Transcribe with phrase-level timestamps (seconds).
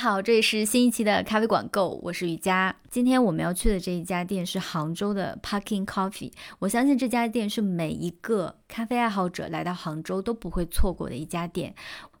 [0.00, 2.74] 好，这里是新一期的咖啡馆购，我是雨佳。
[2.88, 6.32] 今天我们要去的这一家店是杭州的 Parking Coffee。
[6.60, 11.74] 我相信这家店是每一个咖啡爱好者来到杭州都不会错过的一家店。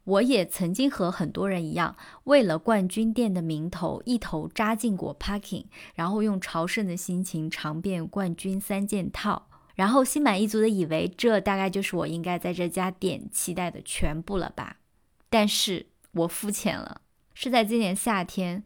[0.04, 14.76] 我也曾经和很多人一样，为了冠军店的名头，一头扎进过 Parking，然后用朝圣的心情尝遍冠军三件套，然后心满意足的以为这大概就是我应该在这家店期待的全部了吧。
[15.30, 17.00] 但是我肤浅了。
[17.42, 18.62] 是在今年夏天，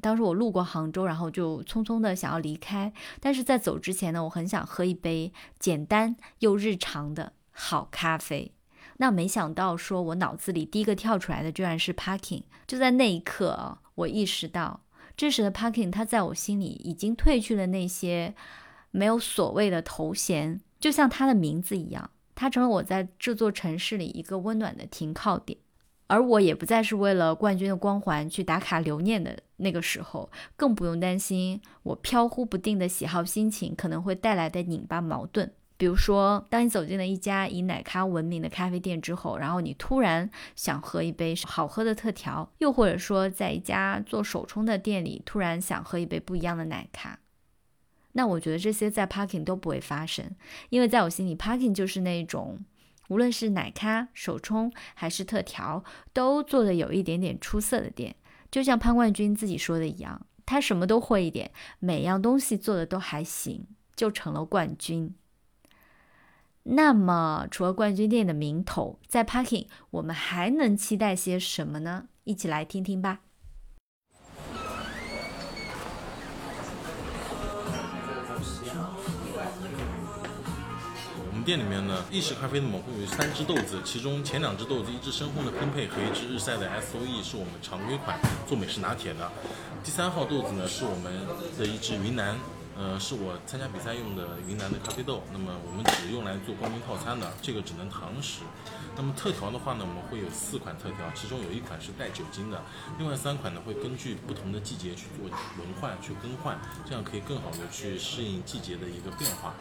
[0.00, 2.90] 当时我路过杭州，然后就匆匆的想要离开。
[3.20, 8.54] 但是在走之前呢，我很想喝一杯简单又日常的好咖啡。
[8.96, 12.44] 那没想到，说我脑子里第一个跳出来的居然是 Parking。
[12.66, 14.80] 就在那一刻啊，我意识到，
[15.14, 18.34] 真实的 Parking，它在我心里已经褪去了那些
[18.92, 25.58] 没有所谓的头衔，就像它的名字一样，它成了我在这座城市里一个温暖的停靠点。
[26.08, 35.52] 而我也不再是为了冠军的光环去打卡留念的那个时候，更不用担心我飘忽不定的喜好心情可能会带来的拧巴矛盾。
[35.76, 47.18] 比如说，当你走进了一家以奶咖闻名的咖啡店之后，然后你突然想喝一杯好喝的特调，又或者说在一家做手冲的店里突然想喝一杯不一样的奶咖，
[48.12, 50.30] 那我觉得这些在 Parking 都不会发生，
[50.70, 52.60] 因为在我心里，Parking 就是那种。
[53.08, 58.16] 无论是奶咖、手冲还是特调，都做的有一点点出色的店。
[58.50, 65.14] 就像潘冠军自己说的一样，他什么都会一点，每样东西做的都还行，就成了冠军。
[66.62, 72.08] 那么，除了冠军店的名头，在 Parking，我们还能期待些什么呢？
[72.24, 73.20] 一起来听听吧。
[81.46, 89.30] 店里面呢，意式咖啡呢会有三只豆子，其中前两只豆子，一只深烘的拼配和一只日晒的 S O E 是我们常规款做美式拿铁的。
[89.84, 91.24] 第三号豆子呢是我们
[91.56, 92.36] 的一只云南，
[92.76, 95.22] 呃，是我参加比赛用的云南的咖啡豆。
[95.32, 98.42] 那么我们只用来做冠军套餐的，这个只能堂食。
[98.96, 102.60] 那么特调的话呢，我们会有四款特调，其中有一款是带酒精的，
[102.98, 109.54] 另外三款呢会根据不同的季节去做轮换去更换，这样可以更好的去适应季节的一个变化。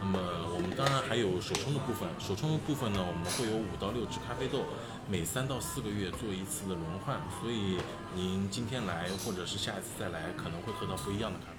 [0.00, 0.18] 那么
[0.54, 4.64] 我们当然还有手冲的部分，手冲的部分呢，我们会有五到六只咖啡豆，
[5.08, 7.78] 每三到四个月做一次的轮换，所以
[8.14, 11.58] 您今天来或者是下一次再来，可能会喝到不一样的咖啡。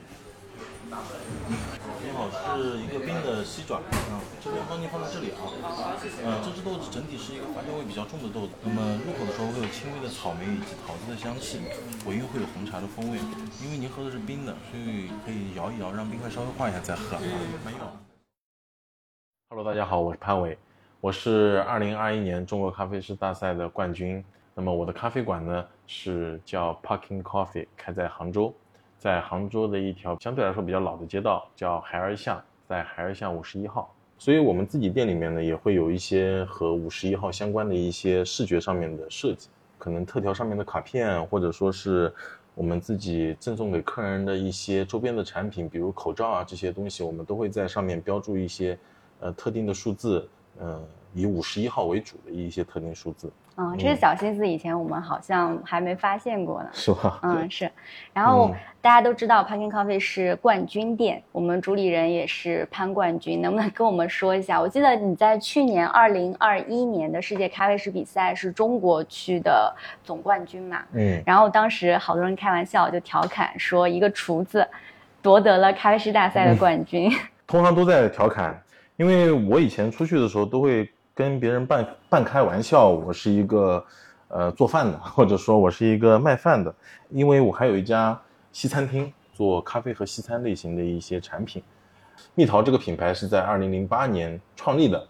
[2.03, 2.27] 您好，
[2.59, 3.79] 是一个冰的西爪，
[4.11, 5.39] 嗯，这边帮您放在这里啊。
[6.21, 11.63] 嗯，这只豆子整体是一个发酵味比较重的豆子，那么入口的时候会有轻微的草莓以及桃子的香气，
[12.05, 13.17] 尾韵会有红茶的风味。
[13.63, 17.17] 因为您喝的是冰的，所以可以摇一摇，让冰块稍微化一下再喝。
[17.63, 18.12] 没有。
[19.55, 20.57] Hello，大家好，我是潘伟，
[20.99, 24.25] 我是二零二一年中国咖啡师大赛的冠军。
[24.55, 28.51] 那么我的咖啡馆呢是叫 Parking Coffee，开在杭州，
[28.97, 33.93] 在杭州的一条相对来说比较老的街道，叫孩儿巷，在孩儿巷五十一号。
[34.17, 42.11] 所以我们自己店里面呢也会有一些和五十一号相关的一些视觉上面的设计，可能特调上面的卡片，或者说是
[42.55, 48.75] 我们自己赠送给客人的一些周边的产品，比如口罩啊这些东西，我们都会在上面标注一些。
[49.23, 50.27] 呃，特定的数字，
[50.59, 50.77] 呃，
[51.13, 53.31] 以五十一号为主的一些特定数字。
[53.55, 56.69] 嗯，这是小心思以前我们好像还没发现过呢。
[56.73, 57.19] 是吧？
[57.21, 57.71] 嗯，是。
[58.11, 64.59] 然后大家都知道，Parking Coffee 是冠军店，我们主理人也是潘冠军，能不能跟我们说一下？
[64.59, 69.73] 我记得你在去年二零二一年的世界咖啡师比赛是中国区的
[70.03, 70.83] 总冠军嘛？
[70.93, 71.21] 嗯。
[71.25, 74.67] 然后当时好多人开玩笑就调侃说，一个厨子
[75.21, 77.09] 夺得了咖啡师大赛的冠军。
[77.45, 78.59] 通常都在调侃。
[78.95, 83.83] 因为我以前出去的时候都会跟别人半半开玩笑，我是一个
[84.27, 86.73] 呃做饭的，或者说我是一个卖饭的，
[87.09, 88.19] 因为我还有一家
[88.51, 91.61] 西餐厅做咖啡和西餐类型的一些产品。
[92.35, 95.03] 蜜桃这个品牌是在二零零八年创立的，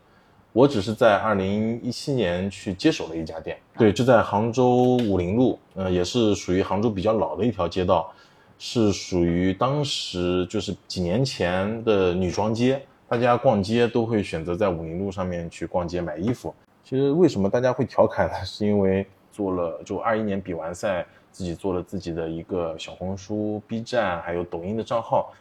[0.54, 8.10] 我只是在二零一七年去接手了一家店，对，就在杭州武林路，呃，也是属于杭州比较老的一条街道，
[8.58, 12.82] 是属于当时就是几年前的女装街。
[13.08, 16.54] 大家逛街都会选择在武林路上面去逛街买衣服。
[16.84, 18.34] 其实为什么大家会调侃呢？
[18.44, 25.32] 是因为做了就二一年比完赛，自己做了自己的一个小红书、B 站还有抖音的账号，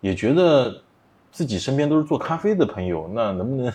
[0.00, 0.80] 也觉得
[1.32, 3.72] 自己身边都是做咖啡的朋友，那能不能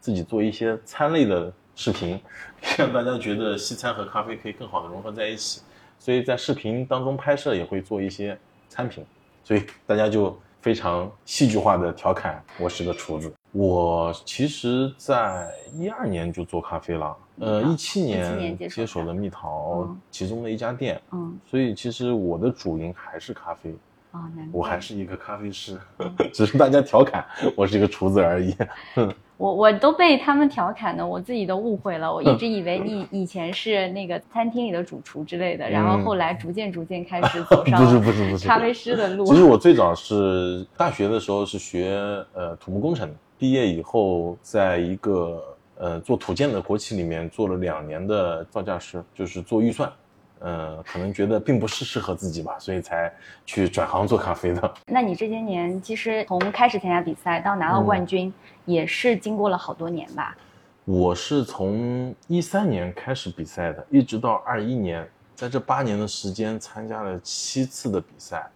[0.00, 2.18] 自己做一些餐类的视频，
[2.78, 5.60] 让大家觉得西餐和咖啡可以更好的融合在一起？
[5.98, 8.38] 所以在视频当中拍摄也会做一些
[8.68, 9.04] 餐品，
[9.44, 10.36] 所以大家就。
[10.66, 13.32] 非常戏剧化的调侃，我是个厨子。
[13.52, 23.72] 我其实，在一二年就做咖啡了，呃，一七年年接手接手了蜜桃嗯其中的一家店，嗯，所以其实我的主营还是咖啡，
[24.16, 25.78] 哦，难怪我还是一个咖啡师，
[26.32, 27.24] 只是大家调侃
[27.54, 28.54] 我是一个厨子而已。
[29.36, 32.10] 我我都被他们调侃的，我自己都误会了。
[32.10, 39.26] 我一直以为你以前是那个餐厅里的主厨之类的，然后后来逐渐逐渐开始 走上嗯不是不是不是咖啡师的路。
[39.26, 41.98] 其实我最早是大学的时候是学
[42.32, 45.44] 呃土木工程，毕业以后在一个
[45.76, 49.92] 呃做土建的国企里面做了两年的造价师，就是做预算，
[50.38, 53.12] 呃，可能觉得并不是适合自己吧，所以才
[53.44, 54.74] 去转行做咖啡的。
[54.86, 58.32] 那你这些年其实从开始参加比赛到拿到冠军，
[58.64, 60.36] 也是经过了好多年吧？
[60.84, 65.04] 我是从一三年开始比赛的，一直到二一年，
[65.34, 68.48] 在这八年的时间参加了七次的比赛，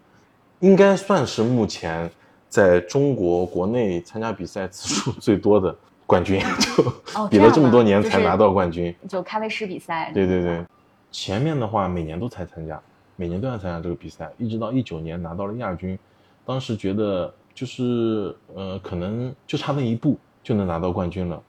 [0.61, 2.09] 应该算是目前
[2.49, 5.75] 在中国国内参加比赛次数最多的
[6.07, 6.41] 冠军，
[6.77, 6.85] 就
[7.21, 8.95] 哦比了这么多年才拿到冠军。
[9.09, 10.13] 就咖啡师比赛。
[10.15, 10.65] 对对对，
[11.11, 12.81] 前面的话每年都才参加，
[13.17, 15.99] 每年都要参加这个比赛，一直到一九年拿到了亚军，
[16.45, 21.43] 当时觉得就是呃可能就差那一步就能拿到冠军了，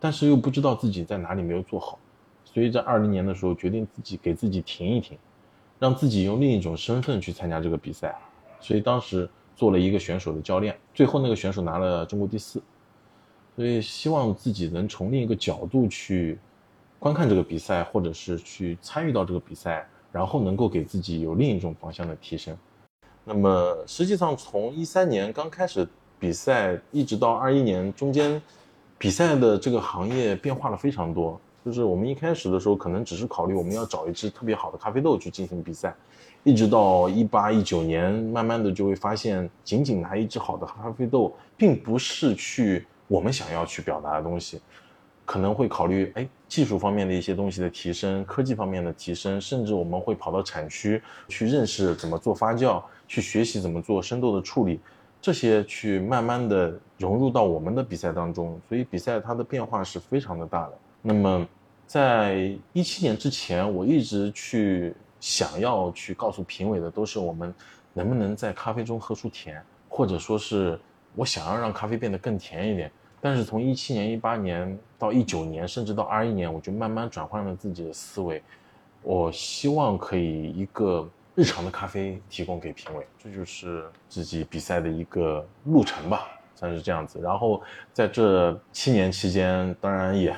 [0.00, 1.98] 但是又不知道自己在哪里没有做好，
[2.44, 5.16] 所以在二零年的时候决定自己给自己停一停，
[5.78, 8.14] 让自己用另一种身份去参加这个比赛，
[8.60, 12.62] 所以当时做了一个选手的教练，最后那个选手拿了中国第四，
[13.54, 16.38] 所以希望自己能从另一个角度去
[16.98, 22.56] 观看这个比赛，或者是去参与到这个比赛，然后能够给自己有另一种方向的提升。
[23.24, 25.86] 那么实际上从一三年刚开始
[26.18, 28.40] 比赛，一直到二一年中间，
[28.96, 31.38] 比赛的这个行业变化了非常多。
[31.64, 35.92] 就是我们一开始的时候，可能只是考虑我们要找一支特别好的咖啡豆去进行比赛，
[36.44, 44.60] 一直到一八一九年，慢慢的就会发现，仅仅拿一支好的咖啡豆，并不是去我们想要去表达的东西，
[45.26, 54.80] 可能会考虑哎技术方面的一些东西的提升，科技方面的提升，甚至我们会跑到产区去认识怎么做发酵，去学习怎么做生豆的处理，
[55.20, 60.78] 这些去慢慢的融入到我们的比赛当中，所以比赛它的变化是非常的大的。
[61.02, 61.46] 那么
[61.86, 67.52] 在一七年之前，我一直去想要去告诉评委的都是我们
[67.92, 70.78] 能不能在咖啡中喝出甜，或者说是
[71.16, 72.90] 我想要让咖啡变得更甜一点。
[73.20, 78.42] 但是从一七年、一八年到一九年，甚至到二一年，我就慢慢转换了自己的思维。
[79.02, 87.20] 我希望可以一个日常的咖啡提供给评委，这就是自己比赛的一个路程吧，算是这样子。
[87.20, 90.34] 然后在这七年期间，当然也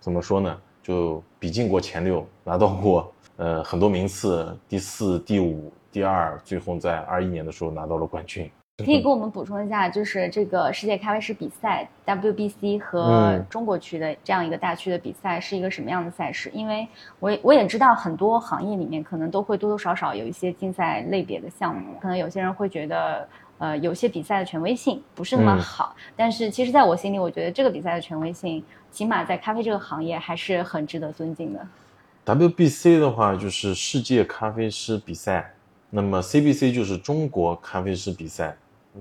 [0.00, 8.50] 怎么说呢，就比进过前六，拿到过呃很多名次，第四、第五、第二，最后在二一年的时候拿到了冠军。
[8.84, 16.50] 可以给我们补充一下，就是这个世界咖啡师比赛 WBC 和嗯中国区的这样一个大区的比赛是一个什么样的赛事？
[16.54, 16.86] 因为
[17.20, 23.28] 我也我也知道很多行业里面可能都会多多少少有一些竞赛类别的项目，可能有些人会觉得。
[23.58, 31.64] 呃，有些比赛的权威性不是那么嗯好，但是其实在我心里，我觉得这个比赛的权威性，起码在咖啡这个行业还是很值得尊敬的。
[32.24, 35.54] WBC 的话就是世界咖啡师比赛，
[35.90, 38.56] 那么 CBC 就是中国咖啡师比赛。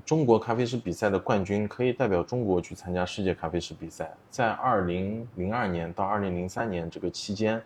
[0.05, 4.09] 中国咖啡师比赛的冠军可以代表中国去参加世界咖啡师比赛。
[4.29, 7.61] 在二零零二年到二零零三年这个期间，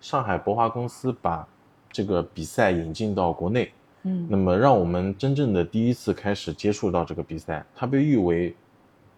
[0.00, 1.46] 上海博华公司把
[1.92, 8.54] 这个比赛引进到国内，嗯那么让我们真正的第一次开始接触到这个比赛，它被誉为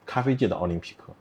[0.05, 1.12] 咖啡界的奥林匹克。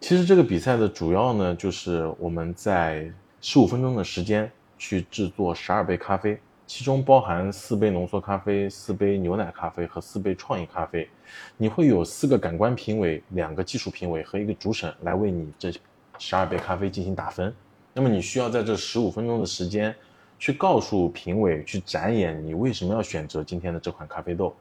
[0.00, 3.10] 其实这个比赛的主要呢，就是我们在
[3.40, 11.08] 十五分钟的时间去制作十二杯咖啡，其中包含四杯浓缩咖啡、四杯牛奶咖啡和四杯创意咖啡。
[11.56, 15.72] 你会有四个感官评委、两个技术评委和一个主审来为你这
[16.18, 17.54] 十二杯咖啡进行打分。
[17.92, 19.94] 那么你需要在这十五分钟的时间，
[20.38, 24.54] 去告诉评委，去展演你为什么要选择今天的这款咖啡豆，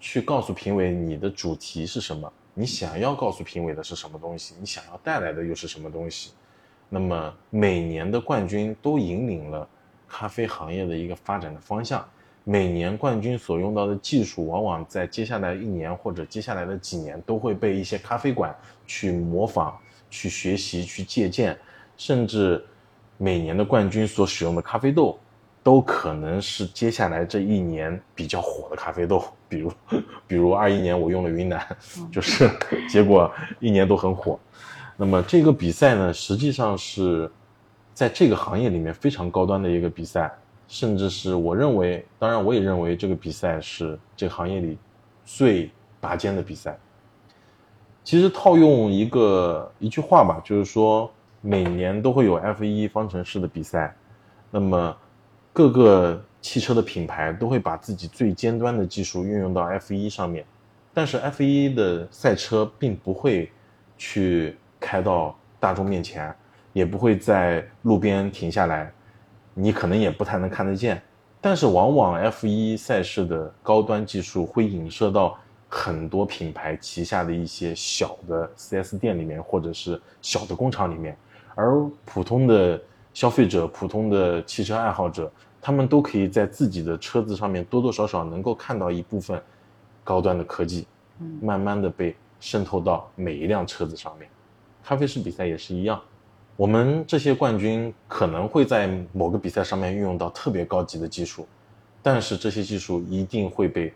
[0.00, 6.32] 去告诉评委你的主题是什么，你想要告诉评委的是什么东西，你想要带来的又是什么东西。
[6.88, 9.68] 那么每年的冠军都引领了
[10.12, 12.06] 咖啡行业的一个发展的方向。
[12.44, 18.54] 每年冠军所用到的技术，往往在接下来一年或者接下来的几年，都会被一些咖啡馆
[18.84, 19.78] 去模仿、
[20.10, 21.56] 去学习、去借鉴，
[21.96, 22.62] 甚至
[23.16, 25.16] 每年的冠军所使用的咖啡豆，
[25.62, 29.24] 都可能是接下来这一年比较火的咖啡豆。
[29.48, 29.72] 比如，
[30.26, 31.64] 比如二一年我用了云南，
[32.10, 32.50] 就是
[32.90, 34.36] 结果一年都很火。
[34.96, 37.30] 那么这个比赛呢，实际上是
[37.94, 40.32] 在这个行业里面非常高端的一个比赛，
[40.66, 44.78] 甚至是我认为，当然我也认为这个比赛是这个行业里
[45.24, 45.70] 最
[46.00, 46.78] 拔尖的比赛。
[48.04, 51.08] 其实套用一个一句话吧，就是说
[51.40, 53.94] 每年都会有 F1 方程式的比赛，
[54.50, 54.96] 那么
[55.52, 60.44] 各个汽车的品牌都会把自己最尖端的技术运用到 F1 上面，
[60.92, 63.52] 但是 F1 的赛车并不会
[63.96, 66.34] 去开到大众面前，
[66.72, 68.92] 也不会在路边停下来，
[69.54, 71.00] 你可能也不太能看得见。
[71.40, 75.36] 但是往往 F 一赛事的高端技术会影射到
[75.68, 81.16] 很多品牌旗下的一些小的 4S 店里面，或者是小的工厂里面，
[81.54, 82.80] 而普通的
[83.12, 89.42] 消费者、普通的汽车爱好者，他们都可以在自己的车子上面多多少少能够看到一部分
[90.04, 90.86] 高端的科技，
[91.40, 94.28] 慢慢的被渗透到每一辆车子上面。
[94.84, 96.00] 咖啡师比赛也是一样，
[96.56, 101.46] 我们这些冠军可能会在某个比赛上面运用到特别高级的技术，
[102.02, 103.92] 但是这些技术一定会被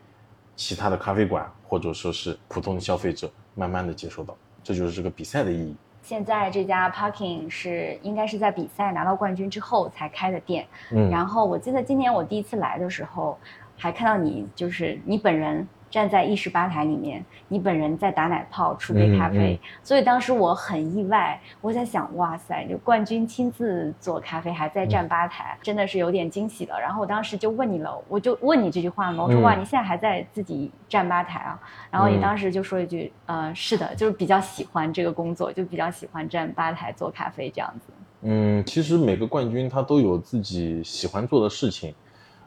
[0.57, 4.35] 其他的咖啡馆或者说是普通的消费者慢慢的接受到，
[4.65, 5.77] 这就是这个比赛的意义。
[6.03, 13.37] 现在这家 Parking 是应该是在比赛拿到冠军之后才开的店，嗯然后我记得今年我第一次来的时候，
[13.77, 26.79] 还看到你就是你本人站在意式吧台里面，你本人在打奶泡出杯咖啡，嗯所以当时我很意外，我在想，哇塞，就冠军亲自做咖啡还在站吧台，真的是有点惊喜了。
[26.79, 31.59] 然后我当时就问你了，我就问你这句话嘛，我说、嗯哇，你现在还在自己站吧台啊？
[31.91, 37.93] 然后你嗯当时就说一句，呃，是的，就是比较喜欢这个工作，就比较喜欢站吧台做咖啡这样子。
[38.23, 41.95] 嗯，其实每个冠军他都有自己喜欢做的事情。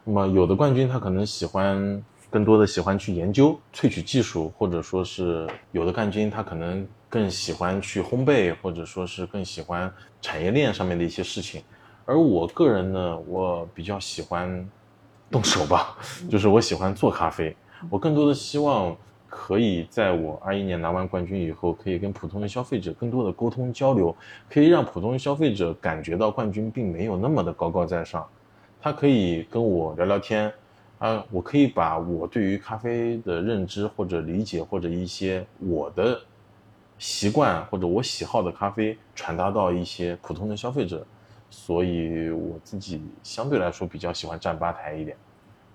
[0.04, 11.62] 那么有的冠军他可能喜欢更多的喜欢去研究萃取技术，或者说是有的冠军他可能更喜欢去烘焙，或者说是更喜欢产业链上面的一些事情。
[12.04, 14.68] 而我个人呢，我比较喜欢
[15.30, 15.96] 动手吧，
[16.30, 17.54] 就是我喜欢做咖啡。
[17.88, 18.96] 我更多的希望
[19.28, 24.14] 可以在我二一年拿完冠军以后，可以跟普通的消费者更多的沟通交流，
[24.48, 28.26] 可以让普通消费者感觉到冠军并没有那么的高高在上，
[28.80, 30.52] 他可以跟我聊聊天，
[31.00, 36.20] 啊，我可以把我对于咖啡的认知或者理解或者一些我的
[36.98, 41.02] 习惯或者我喜好的咖啡传达到一些普通的消费者，
[41.48, 45.16] 所以我自己相对来说比较喜欢站吧台一点。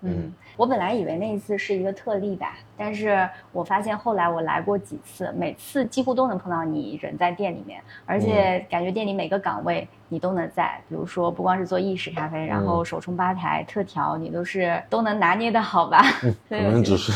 [0.02, 16.02] 嗯，我本来以为那一次是一个特例吧，但是我发现后来我来过几次，每次几乎都能碰到你人在店里面，而且感觉店里每个岗位你都能在，比如说不光是做意式咖啡，然后手冲吧台、特调，你都是都能拿捏的好吧？
[16.48, 17.12] 可能只是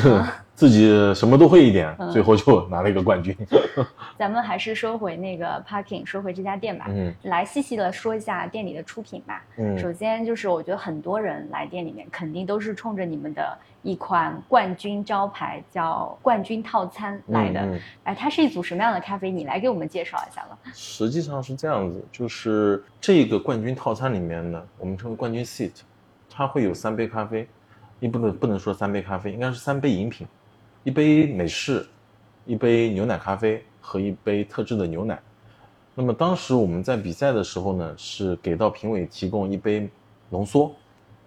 [0.61, 3.35] 自己什么都会一点，嗯最后就拿了一个冠军。
[4.19, 9.43] 咱们还是说回那个 Parking，说回这家店吧，嗯来细细的说一下店里的出品吧。
[9.57, 17.61] 嗯首先就是我觉得很多人来店里面肯定都是冲着你们的一款冠军招牌叫冠军套餐来的。
[17.63, 19.31] 嗯嗯哎，它是一组什么样的咖啡？
[19.31, 20.59] 你来给我们介绍一下吧。
[20.75, 25.73] 实际上是这样子，就是这个冠军套餐里面呢，我们称为冠军 seat，
[26.29, 27.49] 它会有三杯咖啡，
[27.99, 30.27] 你不能不能说三杯咖啡，应该是三杯饮品，
[30.83, 31.87] 一杯美式，
[32.47, 35.21] 一杯牛奶咖啡和一杯特制的牛奶。
[35.95, 39.87] 那么当时我们在比赛的时候呢，是给到评委提供一杯
[40.31, 40.75] 浓缩，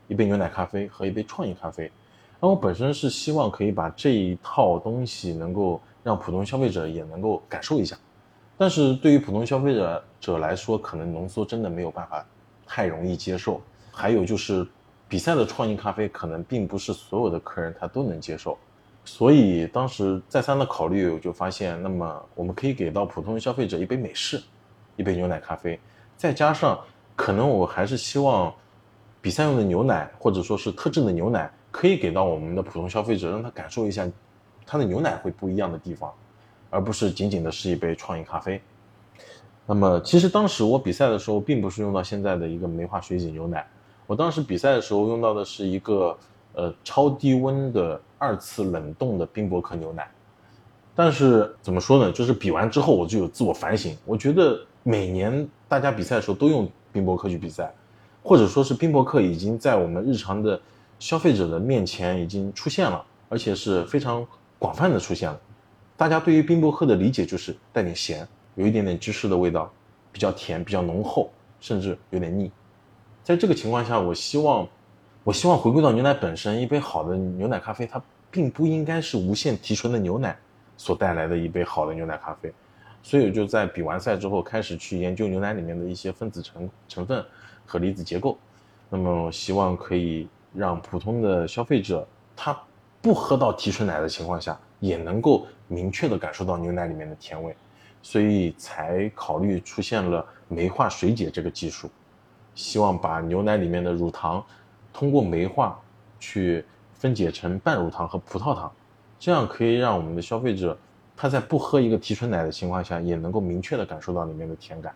[0.08, 1.92] 一杯牛奶咖啡和一杯创意咖啡。
[2.40, 7.96] 那我本身是希望可以把这一套东西能够让普通消费者也能够感受一下。
[8.58, 12.26] 但是对于普通消费者者来说，可能浓缩真的没有办法
[12.66, 13.62] 太容易接受。
[13.92, 14.68] 还有就是，
[15.08, 18.58] 比赛的创意咖啡可能并不是所有的客人他都能接受，
[19.06, 24.42] 所以当时再三的考虑，我就发现，那么我们可以给到普通消费者一杯美式，
[24.96, 25.80] 一杯牛奶咖啡，
[26.18, 26.80] 再加上
[27.16, 28.54] 可能我还是希望
[29.22, 34.10] 比赛用的牛奶或者说是特制的牛奶，可以给到我们的普通消费者，让他感受一下
[34.66, 36.12] 它的牛奶会不一样的地方。
[36.70, 38.60] 而不是仅仅的是一杯创意咖啡。
[39.64, 43.64] 那么，其实当时我比赛的时候，并不是用到现在的一个梅花水解牛奶，
[44.08, 46.18] 我当时比赛的时候用到的是一个
[46.54, 50.10] 呃超低温的二次冷冻的冰博克牛奶。
[50.96, 52.12] 但是怎么说呢？
[52.12, 57.74] 就是比完之后，我就有自我反省，我觉得每年大家比赛的时候都用冰博克去比赛，
[58.22, 60.62] 或者说是冰博克已经在我们日常的
[61.00, 64.26] 消费者的面前已经出现了，而且是非常
[64.60, 65.40] 广泛的出现了。
[65.98, 69.72] 大家对于冰博克的理解就是带点咸，有一点点芝士的味道，
[70.12, 72.52] 比较甜，比较浓厚，甚至有点腻。
[73.24, 74.68] 在这个情况下，我希望，
[75.24, 76.60] 我希望回归到牛奶本身。
[76.60, 80.38] 一杯好的牛奶咖啡，它并不应该是无限提纯的牛奶
[80.76, 82.52] 所带来的一杯好的牛奶咖啡。
[83.02, 87.24] 所以我就在比完赛之后，开始去研究牛奶里面的一些分子成成分
[87.66, 88.38] 和离子结构。
[88.90, 92.58] 那么，希望可以让普通的消费者，他
[93.02, 97.56] 不喝到提纯奶的情况下，也能够明确的感受到牛奶里面的甜味，
[98.02, 101.90] 所以才考虑出现了酶化水解这个技术，
[102.56, 104.44] 希望把牛奶里面的乳糖
[104.94, 105.78] 通过酶化
[106.20, 108.72] 去分解成半乳糖和葡萄糖，
[109.20, 110.78] 这样可以让我们的消费者
[111.18, 114.94] 他在不喝一个提纯奶的情况下，也能够明确的感受到里面的甜感。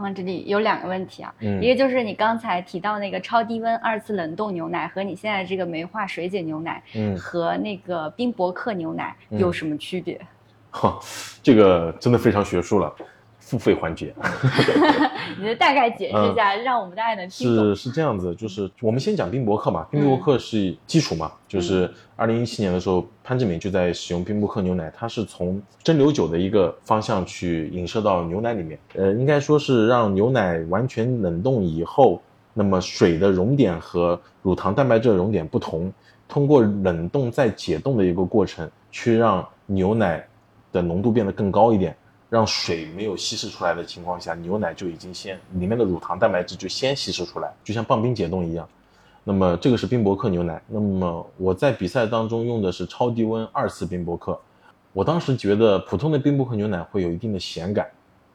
[0.00, 10.20] 嗯，这里有两个问题啊，嗯一个就是你刚才提到那个超低温二次冷冻牛奶和你现在这个酶化水解牛奶嗯，和那个冰博克牛奶嗯有什么区别？
[10.70, 11.00] 哈，
[11.42, 12.94] 这个真的非常学术了，
[13.48, 14.14] 付费环节。
[15.40, 17.74] 你就大概解释一下，让我们大家能听懂。
[17.74, 32.20] 是是这样子，就是我们先讲冰博客嘛，冰博客是基础嘛，就是二零一七年的时候，潘志敏就在使用冰博克牛奶，它是从蒸馏酒的一个方向去引射到牛奶里面，呃，应该说是让牛奶完全冷冻以后，
[32.52, 35.90] 那么水的熔点和乳糖蛋白质的熔点不同，
[36.28, 40.26] 通过冷冻再解冻的一个过程，去让牛奶
[40.72, 41.96] 的浓度变得更高一点。
[42.30, 48.68] 让水没有稀释出来的情况下，牛奶就已经先里面的乳糖蛋白质就先稀释出来，就像棒冰解冻一样。
[49.24, 50.60] 那么这个是冰博克牛奶。
[50.66, 54.38] 那么我在比赛当中用的是超低温二次冰博克。
[54.92, 57.86] 我当时觉得普通的冰博克牛奶会有一定的咸感，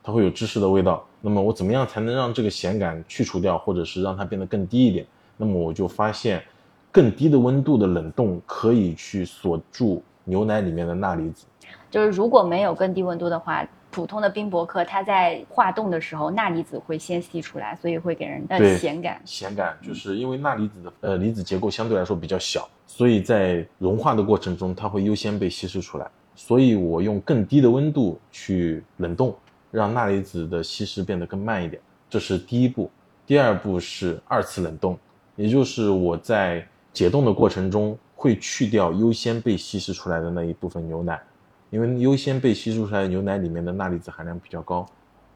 [0.04, 1.04] 它会有芝士的味道。
[1.20, 5.06] 那么我怎么样才能让这个咸感去除掉，或者是让它变得更低一点？
[5.38, 6.44] 那么我就发现，
[6.92, 11.46] 更低的温度的冷冻可以去锁住牛奶里面的钠离子。
[11.90, 19.22] 就是如果没有更低温度的话，普通的冰博客它在化冻的时候，钠离子会先析出来，所以会给人的对咸感。
[19.24, 26.10] 咸感，就是因为钠离子的呃离子结构相对来说比较小，所以在融化的过程中，它会优先被稀释出来。
[26.36, 29.36] 所以我用更低的温度去冷冻，
[29.70, 32.90] 让钠离子的稀释变得更慢一点，这是第一步。
[33.28, 34.98] 第二步是二次冷冻，
[35.36, 41.22] 也就是我在解冻的过程中会去掉优先被稀释出来的那一部分牛奶，
[41.74, 44.86] 因为优先被吸收出来的牛奶里面的钠离子含量比较高。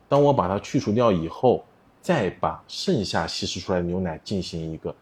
[0.08, 1.65] 当我把它去除掉以后，
[2.00, 4.93] 再把剩下稀释出来的牛奶进行一个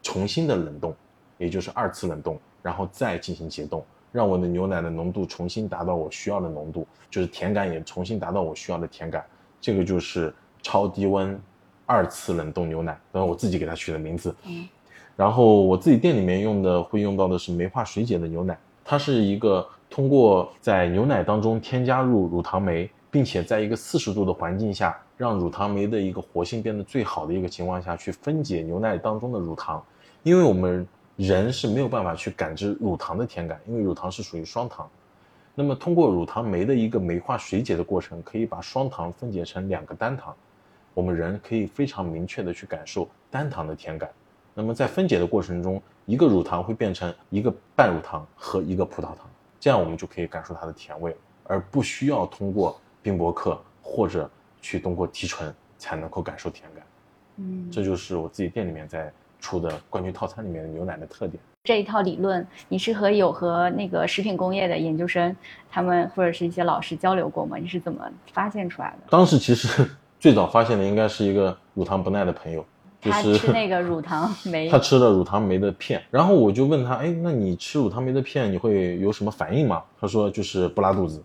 [0.00, 0.94] 重新的冷冻，
[1.38, 9.24] 也就是二次冷冻，然后再进行解冻，让我的牛奶的浓度重新达到我需要的浓度，就是甜感也重新达到我需要的甜感。
[9.60, 11.36] 这个就是超低温
[11.84, 14.32] 二次冷冻牛奶，当然我自己给它取的名字。
[14.44, 14.68] 嗯。
[15.16, 29.80] 然后我自己店里面用的会用到的是酶化水解的牛奶，它是一个通过在牛奶当中添加入乳糖酶，并且在一个四十度的环境下，让乳糖酶的一个活性变得最好的一个情况下去分解牛奶当中的乳糖，
[30.24, 34.90] 因为我们人是没有办法去感知乳糖的甜感，因为乳糖是属于双糖。
[35.54, 40.34] 那么通过乳糖酶的一个酶化水解的过程，可以把双糖分解成两个单糖，
[40.92, 44.10] 我们人可以非常明确的去感受单糖的甜感。
[44.54, 49.18] 那么在分解的过程中，一个乳糖会变成一个半乳糖和一个葡萄糖，
[49.64, 56.84] 这样我们就可以感受它的甜味，而不需要通过冰博克或者去通过提纯才能够感受甜感。
[57.36, 61.42] 嗯，这就是我自己店里面在出的冠军套餐里面的牛奶的特点。
[61.62, 65.34] 这一套理论，你是和有和那个食品工业的研究生，
[65.70, 67.56] 他们或者是一些老师交流过吗？
[67.56, 68.98] 你是怎么发现出来的？
[69.08, 72.66] 当时其实 最早发现的应该是一个乳糖不耐的朋友，就
[73.10, 79.82] 他是吃那个乳糖 酶他，吃了乳糖酶的片，然后我就问他，哎，那你吃乳糖酶的片你会有什么反应吗？
[80.00, 81.22] 他说就是不拉肚子。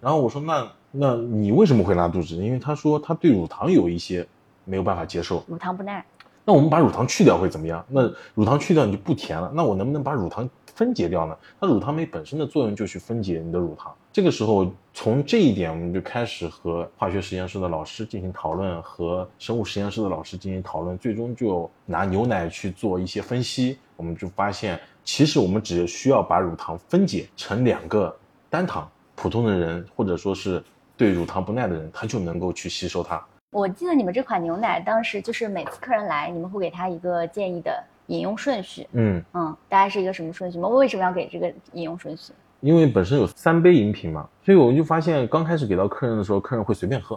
[0.00, 2.36] 然后我说那那你为什么会拉肚子？
[2.36, 4.26] 因为他说他对乳糖有一些
[4.64, 5.42] 没有办法接受。
[5.48, 6.04] 乳糖不耐。
[6.44, 7.84] 那我们把乳糖去掉会怎么样？
[7.88, 8.02] 那
[8.34, 11.36] 乳糖去掉你就不甜了，那我能不能把乳糖分解掉呢？
[11.58, 13.94] 那乳糖酶本身的作用就去分解你的乳糖。
[14.12, 23.78] 这个时候，从这一点我们就开始和化学实验室的老师进行讨论，和生物实验室的老师进行讨论，最终就拿牛奶去做一些分析。
[23.96, 28.14] 我们就发现，其实我们只需要把乳糖分解成两个
[28.50, 30.62] 单糖，普通的人或者说是
[30.96, 33.24] 对乳糖不耐的人，他就能够去吸收它。
[33.54, 39.22] 我记得你们这款牛奶当时就是每次客人来，你们会给他一个建议的饮用顺序，嗯。
[39.32, 40.66] 嗯，大概是一个什么顺序吗？
[40.66, 42.32] 为什么要给这个饮用顺序？
[42.58, 47.16] 因为本身有三杯饮品嘛，所以我们就发现刚开始给到客人的时候，客人会随便喝，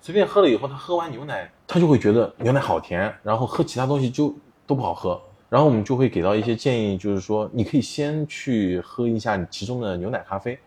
[0.00, 4.34] 随便喝了以后，他喝完牛奶，他就会觉得牛奶好甜，然后喝其他东西就
[4.66, 5.20] 都不好喝。
[5.48, 10.58] 然后我们就会给到一些建议，就是说你可以先去喝一下你其中的牛奶咖啡，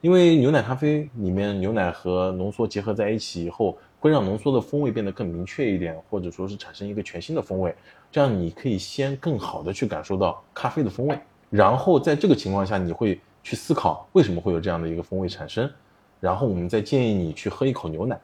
[0.00, 7.72] 因为牛奶咖啡里面牛奶和浓缩结合在一起以后，会让浓缩的风味变得更明确一点，或者说是产生一个全新的风味。
[8.10, 11.16] 这样你可以先更好的去感受到咖啡的风味，
[11.50, 15.70] 然后在这个情况下，你会去思考为什么会有这样的一个风味产生，
[16.18, 18.18] 然后我们再建议你去喝一口牛奶，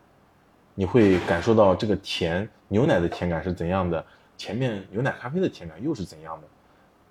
[0.75, 4.05] 你会感受到这个甜牛奶的甜感是怎样的，
[4.37, 6.49] 前面牛奶咖啡的甜感又是怎样的，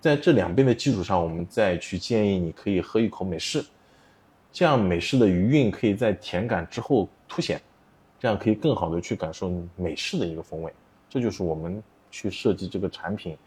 [0.00, 3.64] 在这两杯的基础上，我们再去建议你可以喝一口美式，
[4.52, 7.60] 这样美式的余韵可以在甜感之后凸显，
[8.26, 10.72] 这样可以更好的去感受美式的一个风味。
[11.08, 13.38] 这就是我们去设计这个产品，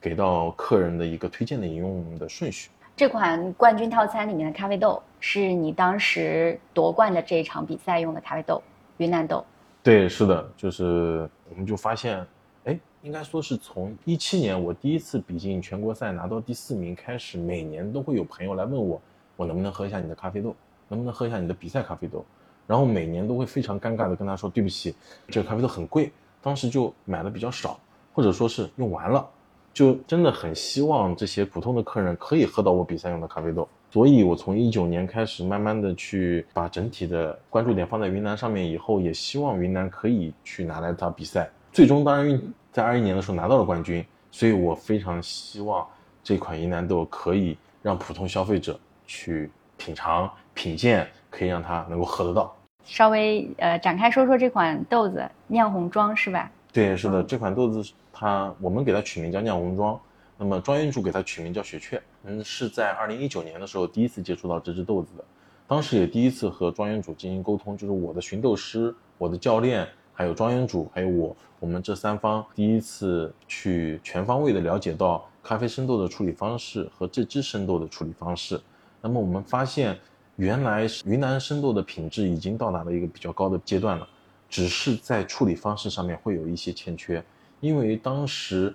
[0.00, 2.70] 给到客人的一个推荐的饮用的顺序。
[2.96, 8.62] 这款冠军套餐里面的咖啡豆是你当时夺冠的这一场比赛用的咖啡豆，
[8.96, 9.44] 云南豆。
[9.82, 12.26] 对，是的，就是我们就发现，
[12.64, 18.98] 哎，应该说是从一七年我第一次比进全国赛拿到第四名开始，每年都会有朋友来问我，
[19.36, 20.56] 我能不能喝一下你的咖啡豆，
[20.88, 22.24] 能不能喝一下你的比赛咖啡豆，
[22.66, 24.94] 然后每年都会非常尴尬的跟他说，对不起，
[25.28, 27.78] 这个咖啡豆很贵，当时就买的比较少，
[28.12, 29.28] 或者说是用完了。
[29.74, 41.50] 就真的很希望这些普通的客人可以喝到我比赛用的咖啡豆，所以我从一九年开始，慢慢的去把整体的关注点放在云南上面，以后也希望云南可以去拿来打比赛。
[41.72, 42.38] 最终当然
[42.70, 45.86] 在二一年的时候拿到了冠军，所以我非常希望
[46.22, 52.54] 这款云南豆可以让普通消费者去品尝、品鉴，可以让它能够喝得到。
[52.84, 56.48] 稍微呃展开说说这款豆子酿红庄是吧？
[56.72, 57.92] 对，是的，这款豆子。
[58.14, 59.98] 它我们给它取名叫酿红庄，
[60.36, 62.00] 那么庄园主给它取名叫雪雀。
[62.24, 65.24] 嗯，是在二零一九年的时候第一次接触到这只豆子的，
[65.66, 78.60] 当时也第一次和庄园主进行沟通，就是我的寻豆师、我的教练，还有庄园主，还有我，我们这三方第一次去全方位的了解到咖啡生豆的处理方式和这只生豆的处理方式。
[79.00, 79.98] 那么我们发现，
[80.36, 84.08] 原来云南生豆的品质已经到达了一个比较高的阶段了，
[84.48, 87.22] 只是在处理方式上面会有一些欠缺。
[87.60, 88.74] 因为当时，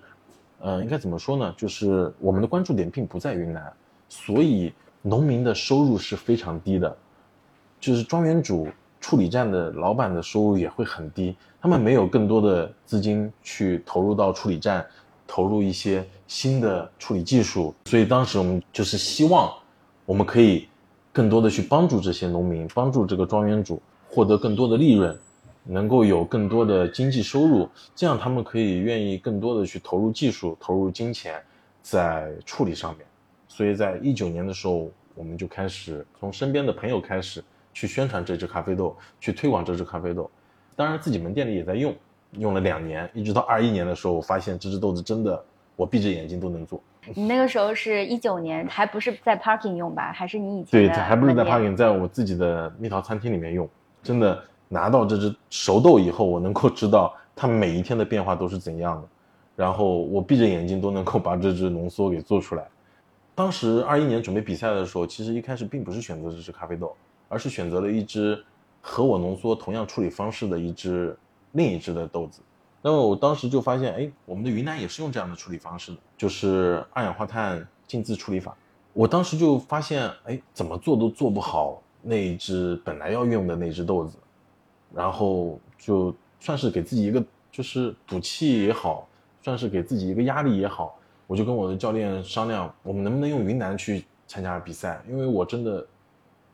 [0.60, 1.54] 呃，应该怎么说呢？
[1.56, 3.72] 就是我们的关注点并不在云南，
[4.08, 6.96] 所以农民的收入是非常低的，
[7.78, 8.66] 就是庄园主、
[9.00, 14.86] 处理站的老板的收入也会很低，他们没有更多的资金去投入到处理站，
[15.26, 19.52] 投入一些新的处理技术，所以当时我们就是希望，
[20.06, 20.66] 我们可以
[21.18, 25.18] 更多的去帮助这些农民，帮助这个庄园主获得更多的利润。
[25.64, 31.42] 能够有更多的经济收入，这样他们可以愿意更多的去投入技术、投入金钱
[31.82, 33.04] 在处理上面。
[33.48, 37.42] 所以在一九年的时候，我们就开始从身边的朋友开始
[37.74, 40.30] 去宣传这支咖啡豆，去推广这支咖啡豆。
[40.76, 41.92] 当然，自己门店里也在用，
[42.38, 46.80] 用了两年，一直到二一年的时候，我发现这支豆子真的，我闭着眼睛都能做。
[47.14, 50.12] 你那个时候是一九年，还不是在 Parking 用吧？
[50.12, 53.68] 还是你以前对，还不是在 Parking，在我自己的蜜桃餐厅里面用，
[54.02, 54.42] 真的。
[54.70, 59.08] 拿到这只熟豆以后，我能够知道它每一天的变化都是怎样的，
[59.56, 62.62] 然后我闭着眼睛都能够把这只浓缩给做出来。
[63.34, 66.94] 当时二一年准备比赛的时候，其实一开始并不是选择这只咖啡豆，
[67.30, 68.44] 而是选择了一只
[68.82, 71.16] 和我浓缩同样处理方式的一只
[71.52, 72.42] 另一只的豆子。
[72.80, 78.56] 那么我当时就发现，哎，我们的云南也是用这样的处理方式的，就是二氧化碳浸渍处理法。
[78.92, 84.16] 我当时就发现，哎，怎么做都做不好那一只本来要用的那只豆子。
[84.94, 89.06] 然后就算是给自己一个就是赌气也好，
[89.42, 95.02] 算是给自己一个压力也好，我就跟我的教练商量，我们能不能用云南去参加比赛？
[95.06, 95.86] 因为我真的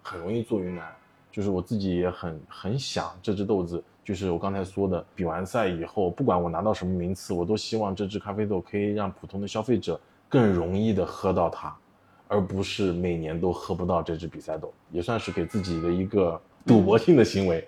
[0.02, 0.92] 很容易做云南，
[1.30, 11.74] 就是我自己也很很想这只豆子，就是我刚才说的，比完赛以后，不管我拿到什么名次，我都希望这只咖啡豆可以让普通的消费者更容易的喝到它，
[12.28, 17.66] 而不是每年都喝不到这只比赛豆，也算是给自己的一个赌博性的行为。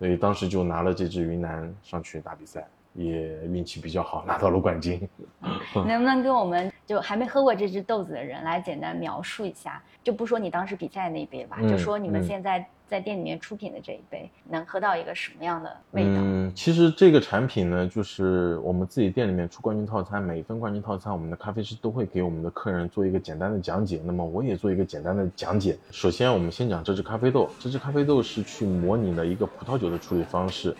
[0.00, 5.08] 所以当时就拿了这支云南上去打比赛，也运气比较好，拿到了冠军。
[5.86, 9.80] 能不能跟我们就还没喝过这支豆子的人来简单描述一下？
[10.02, 12.68] 就不说你当时比赛那一杯吧，就说你们现在。
[12.88, 16.10] 在店里面出品的这一杯能喝到一个什么样的味道？
[16.14, 24.00] 嗯，其实这个产品呢，就是我们自己店里面出冠军套餐，每一份冠军套餐，我们的咖啡师都会给我们的客人做一个简单的讲解。
[24.04, 25.76] 那么我也做一个简单的讲解。
[25.90, 27.50] 首先，我们先讲这支咖啡豆。
[27.60, 30.74] 这支咖啡豆是去模拟了一个葡萄酒的处理方式，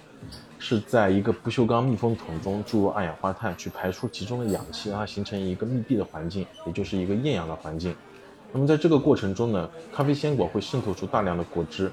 [0.58, 7.94] 是在一个不锈钢密封桶中注入二氧化碳，去排出其中的氧气，让它形成一个密闭的环境，也就是一个厌氧的环境。
[8.52, 11.90] 那么在这个过程中呢，咖啡鲜果会渗透出大量的果汁，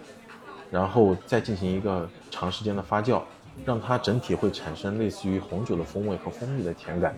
[0.72, 3.22] 然后再进行一个长时间的发酵，
[3.66, 7.14] 让它整体会产生类似于红酒的风味和蜂蜜的甜感。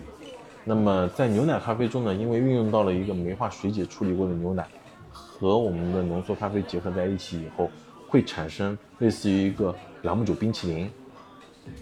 [0.64, 4.66] 那么在牛奶咖啡中呢，因为运用到了一个酶化水解处理过的牛奶，
[5.10, 7.70] 和我们的浓缩咖啡结合在一起以后，
[8.08, 10.90] 会产生类似于一个朗姆酒冰淇淋，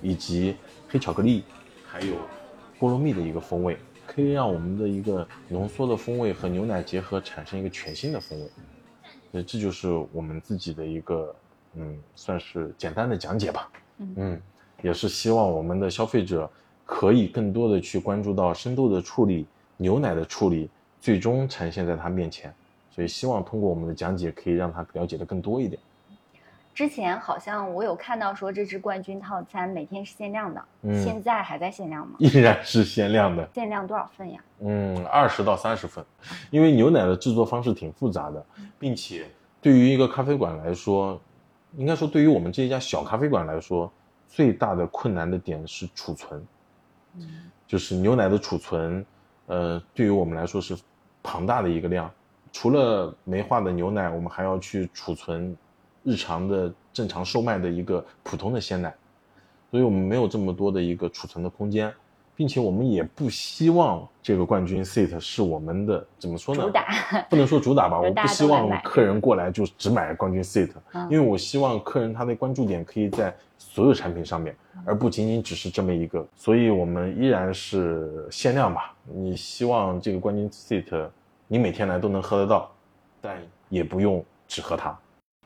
[0.02, 0.54] 以及
[0.88, 1.42] 黑巧克力，
[1.84, 2.14] 还有
[2.78, 3.76] 菠萝蜜的一个风味。
[4.16, 8.48] 可以让我们的一个浓缩的风味和牛奶结合，产生一个全新的风味。
[9.31, 11.37] 所以这就是我们自己的一个，
[11.74, 13.70] 嗯，算是简单的讲解吧。
[13.98, 14.40] 嗯，
[14.81, 16.50] 也是希望我们的消费者
[16.87, 22.50] 可以更多的去关注到深度的处理、牛奶的处理，最终呈现在他面前。
[22.90, 25.79] 所以希望通过我们的讲解，可以让他了解的更多一点。
[26.76, 32.16] 之前好像我有看到说这支冠军套餐每天是限量的，嗯现在还在限量吗？
[32.18, 34.38] 依然是限量的，限量多少份呀？
[34.58, 36.04] 嗯，二十到三十份，
[36.50, 38.44] 因为牛奶的制作方式挺复杂的，
[38.78, 39.26] 并且
[39.58, 41.18] 对于一个咖啡馆来说，
[41.76, 43.90] 应该说对于我们这一家小咖啡馆来说，
[44.28, 46.46] 最大的困难的点是储存，
[47.14, 49.02] 嗯就是牛奶的储存，
[49.46, 50.76] 呃，对于我们来说是
[51.22, 52.10] 庞大的一个量。
[52.52, 55.56] 除了没化的牛奶，我们还要去储存
[56.06, 58.94] 日常的正常售卖的一个普通的鲜奶，
[59.72, 61.92] 所以我们没有这么多的一个储存的空间，
[62.36, 66.62] 并且我们也不希望这个冠军 seat 是我们的怎么说呢？
[66.62, 66.86] 主打
[67.28, 76.24] 不能说主打吧， 我不希望客人过来就只买冠军 seat，、嗯因为我希望客人他的关注点可以在所有产品上面，而不仅仅只是这么一个。
[76.36, 78.94] 所以我们依然是限量吧。
[79.12, 81.08] 你希望这个冠军 seat
[81.48, 82.70] 你每天来都能喝得到，
[83.20, 83.36] 但
[83.68, 84.96] 也不用只喝它。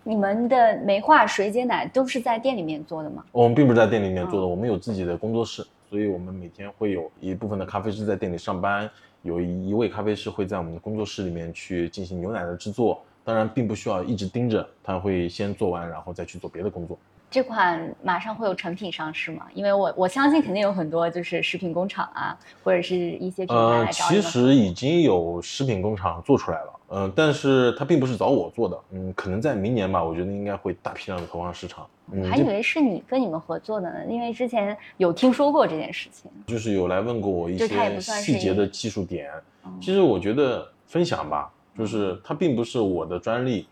[0.02, 3.24] 你们的梅化水解奶都是在店里面做的吗？
[3.32, 8.88] 我们并不是在店里面做的，嗯我们有自己的工作室，所以我们每天会有一部分的咖啡师在店里上班，
[9.22, 13.02] 有一位咖啡师会在我们的工作室里面去进行牛奶的制作。
[13.22, 16.98] 当然，并不需要一直盯着，他会先做完，然后再去做别的工作。
[17.30, 19.46] 这款马上会有成品上市吗？
[19.54, 31.86] 因为我我相信肯定有很多就是食品工厂啊，或者是一些品牌呃，来找呃其实已经有食品工厂做出来了，嗯、但是它并不是找我做的，嗯，可能在明年吧，我觉得应该会大批量的投放市场。
[32.12, 36.28] 嗯，还以为是你跟你们合作的呢，因为之前有听说过这件事情。
[36.46, 39.30] 就是有来问过我一些细节的技术点。
[39.64, 43.68] 嗯其实我觉得分享吧，就是它并不是我的专利，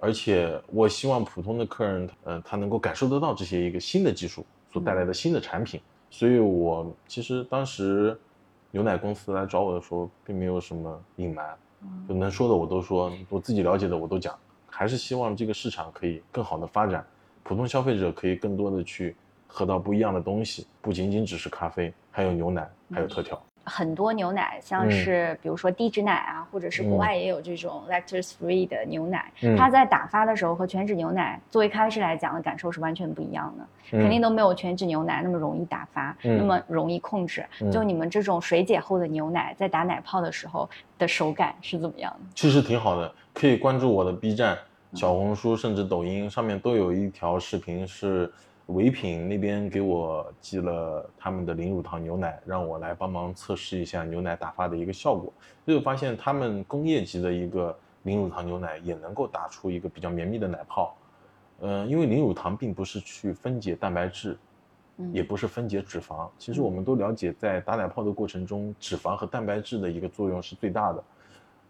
[0.00, 5.80] 而且我希望普通的客人，呃，他能够感受得到这些一个新的技术所带来的新的产品。
[6.10, 8.16] 所以我其实当时
[8.70, 11.44] 牛奶公司来找我的时候，并没有什么隐瞒，
[12.08, 14.36] 就能说的我都说，我自己了解的我都讲，
[14.66, 17.04] 还是希望这个市场可以更好的发展，
[17.42, 19.14] 普通消费者可以更多的去
[19.46, 23.40] 喝到不一样的东西，不仅仅只是咖啡，还有牛奶，还有特调。
[23.66, 24.90] 很多牛奶，像嗯。
[24.90, 29.56] 是比如说低脂奶啊，或者是国外也有这种 lactose free 的牛奶，嗯。
[29.56, 36.38] 它在打发的时候和全脂牛奶作为咖啡师来讲的感受是完全不一样的，肯定都没有全脂牛奶那么容易打发，嗯。
[36.38, 37.44] 那么容易控制。
[37.60, 37.70] 嗯。
[37.70, 42.26] 就你们这种水解后的牛奶，在打奶泡的时候的手感是怎么样的？
[42.34, 44.56] 其实挺好的，可以关注我的 B 站、
[44.94, 48.32] 小红书，甚至抖音上面都有一条视频是
[48.66, 55.32] 唯品那边给我寄了他们的零乳糖牛奶，让我来帮忙测试一下牛奶打发的一个效果。
[55.64, 60.96] 最后发现他们工业级的一个零乳糖牛奶也能够打出一个比较绵密的奶泡。
[61.60, 64.36] 呃，因为零乳糖并不是去分解蛋白质，
[64.98, 66.28] 嗯也不是分解脂肪。
[66.36, 71.02] 其实我们都了解，在打奶泡的过程中，脂肪和蛋白质的一个作用是最大的。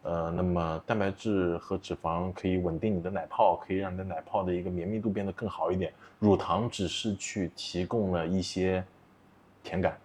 [0.06, 5.92] 呃，那么蛋白质和脂肪可以稳定你的奶泡，可以让你的奶泡的一个绵密度变得更好一点。
[6.20, 8.84] 乳糖只是去提供了一些
[9.64, 9.98] 甜感，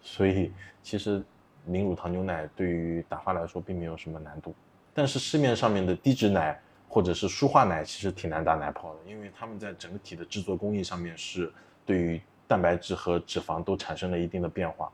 [0.00, 0.50] 所以
[0.82, 1.22] 其实
[1.66, 4.54] 零乳糖牛奶对于打发来说并没有什么难度。
[4.94, 11.52] 但是市面上面的低脂奶或者是舒化奶其实挺难打奶泡的，因为它们在整体的制作工艺上面是
[11.84, 12.18] 对于
[12.48, 14.90] 蛋白质和脂肪都产生了一定的变化。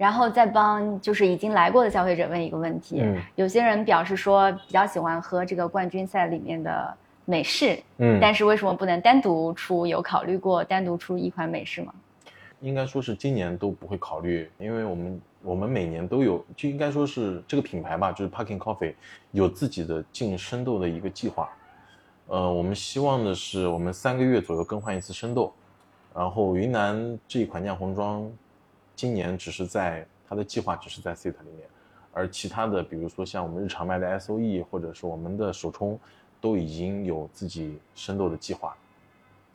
[0.00, 9.86] 然后再帮就是已经来过的消费者问一个问题，嗯有些人表示说比较喜欢喝这个冠军赛里面的美式，嗯但是为什么不能单独出？
[9.86, 11.92] 有考虑过单独出一款美式吗？
[12.60, 18.94] 应该说是今年都不会考虑，因为我们我们每年都有，就应该说是这个品牌吧，就是 Parking Coffee
[19.32, 21.46] 有自己的进生豆的一个计划。
[22.28, 25.52] 呃，我们希望的是我们三个月左右更换一次生豆，
[26.14, 28.26] 然后云南这一款酿红庄，
[29.00, 31.66] 今年只是在它的计划只是在 set 里面，
[32.12, 35.98] 而其他的比如说像我们日常卖的 SOE 或者是我们的首冲，
[36.38, 38.76] 都已经有自己生豆的计划。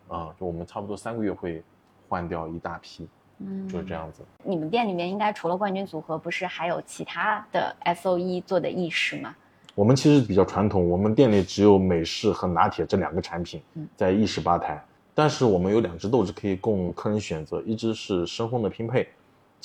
[0.08, 1.62] 啊、就我们差不多三个月会
[2.10, 4.24] 换掉一大批，嗯就是这样子。
[4.44, 9.36] 你们店里面应该除了冠军组合，不是还有其他的 SOE 做的意式吗？
[9.76, 19.08] 我们其实比较传统，我们店里只有美式和拿铁这两个产品嗯在意式吧台，但是我们有两只豆子可以供客人选择，一只是深烘的拼配，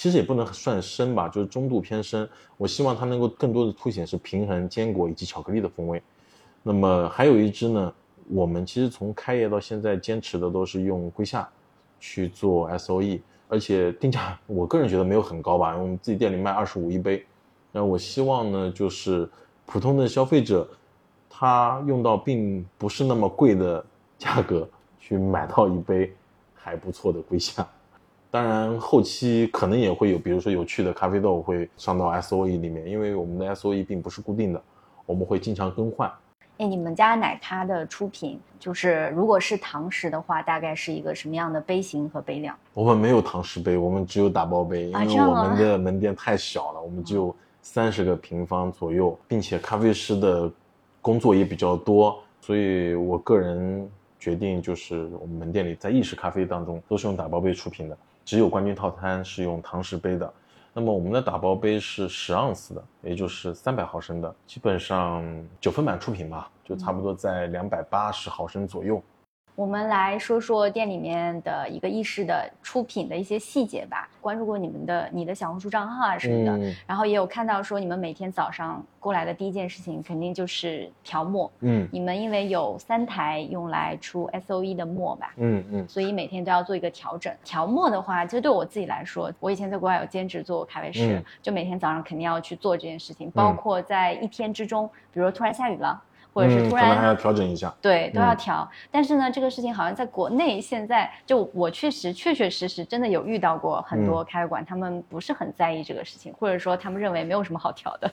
[0.01, 2.27] 其实也不能算深吧，就是中度偏深。
[2.57, 6.03] 我希望它能够更多的凸显是平衡坚果以及巧克力的风味。
[6.63, 7.93] 那么还有一支呢，
[8.31, 11.47] 我们其实从开业到现在坚持的都是用龟夏
[11.99, 17.23] 去做 SOE，而且定价我个人觉得没有很高吧，我们自己店里卖二十五一杯。
[17.71, 19.29] 那我希望呢，就是
[19.67, 20.67] 普通的消费者，
[21.29, 23.85] 他用到并不是那么贵的
[24.17, 24.67] 价格
[24.99, 26.11] 去买到一杯
[26.55, 27.69] 还不错的龟夏。
[28.33, 34.63] 当然，后期可能也会有，比如说有趣的咖啡豆会上到 SOE 里面，因为我们的 SOE 并不是固定的，
[35.05, 36.09] 我们会经常更换。
[36.59, 42.57] 哎，你们家奶咖的出品，就是如果是堂食的话，大概是一个什么样的杯型和杯量？
[42.73, 50.49] 我们没有堂食杯，我们只有打包杯，因啊为我们的门店太小了， 我们只有三十个平方左右，并且咖啡师的
[51.01, 53.91] 工作也比较多，所以我个人
[54.21, 60.33] 决定就是我们门店里在意式咖啡当中都是用打包杯出品的，只有冠军套餐是用堂食杯的。
[60.73, 65.25] 那么我们的打包杯是十盎司的，也就是三百毫升的，基本上
[65.61, 69.03] 九分满出品吧，就差不多在两百八十毫升左右。
[69.55, 74.09] 我们来说说店里面的一个意式的出品的一些细节吧。
[74.21, 81.51] 关注过你们的你的小红书账号啊什么的，嗯然后也有看到说你们每天早上过来的第一件事情肯定就是调墨。
[81.61, 87.35] 嗯你们因为有三台用来出 S O E 的墨吧，嗯嗯所以每天都要做一个调整。
[87.43, 95.99] 调墨的话，其实对我自己来说，我以前在国外有兼职做咖啡师，嗯就每天早上肯定要去做这件事情，包括在一天之中，比如说突然下雨了，
[96.33, 97.75] 或者是突然、嗯可能还要调整一下。
[97.81, 98.71] 对，都要嗯调。
[98.91, 108.11] 但是呢，这个事情好像在国内现在，就我确实确确实实真的有遇到过很嗯多咖啡馆，他们不是很在意这个事情，或者说他们认为没有什么好调的，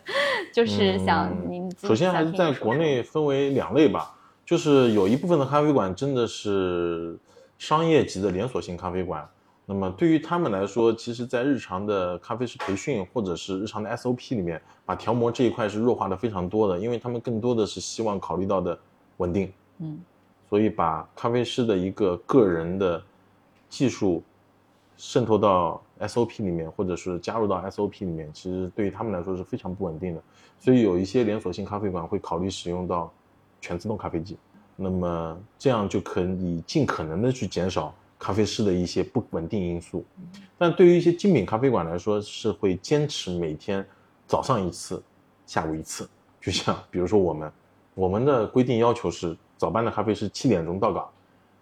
[0.54, 4.14] 就是想嗯您首先还是在国内分为两类吧，
[4.46, 7.18] 就是有一部分的咖啡馆真的是
[7.58, 9.28] 商业级的连锁性咖啡馆。
[9.70, 18.80] 那么对于他们来说，其实，在日常的咖啡师培训或者是日常的 SOP 里面，把调模这一块是弱化的非常多的，因为他们更多的是希望考虑到的
[19.18, 20.00] 稳定，嗯，
[20.50, 23.04] 所以把咖啡师的一个个人的
[23.68, 24.24] 技术
[24.96, 30.24] 渗透到 SOP 里面，或者是加入到 SOP 里面，其实对于他们来说是非常不稳定的。
[30.62, 33.12] 所以有一些连锁性咖啡馆会考虑使用到
[33.60, 34.38] 全自动咖啡机，
[34.78, 40.06] 那么这样就可以尽可能的去减少咖啡师的一些不稳定因素。
[40.58, 43.86] 但对于一些精品咖啡馆来说，是会坚持每天
[44.26, 45.02] 早上一次，
[45.46, 46.10] 下午一次。
[46.40, 47.52] 就像比如说我们，
[47.94, 51.10] 我们的规定要求是早班的咖啡师七点钟到岗，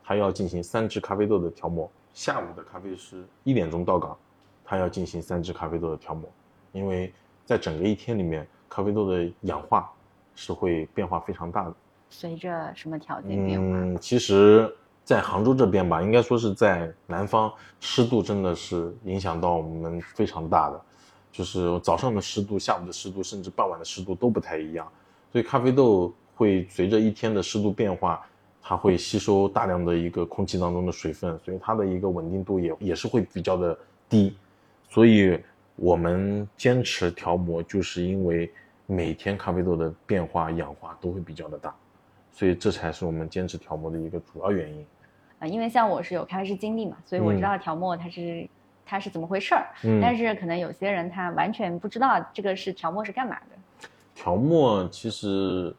[0.04, 4.15] 他要进行三支咖啡豆的调磨；下午的咖啡师一点钟到岗，
[4.63, 6.30] 他要进行三支咖啡豆的调磨。
[6.72, 7.12] 因为
[7.46, 9.91] 在整个一天里面，咖啡豆的氧化
[10.36, 11.74] 是会变化非常大的。
[12.10, 13.65] 随着什么条件变化？
[13.65, 14.72] 嗯，其实，
[15.06, 20.82] 在杭州这边吧，应该说是在南方，湿度真的是影响到我们非常大的，
[21.32, 24.91] 就是早上的湿度、下午的湿度，甚至傍晚的湿度都不太一样，
[25.32, 28.26] 所以咖啡豆会随着一天的湿度变化，
[28.63, 33.78] 它会吸收大量的一个空气当中的水分，所以它的一个稳定度也也是会比较的
[34.10, 34.36] 低，
[34.89, 35.39] 所以
[35.76, 38.52] 我们坚持调模，就是因为
[38.88, 41.76] 每天咖啡豆的变化氧化都会比较的大。
[42.32, 44.86] 所以这才是我们坚持调模的一个主要原因。
[45.45, 48.49] 啊，因为像我是有咖啡师经历嘛，所以我嗯知道调墨它是、
[48.84, 49.67] 它是怎么回事儿。
[49.84, 53.88] 嗯但是可能有些人他完全不知道这个是调墨是干嘛的。
[54.15, 55.73] 调墨其实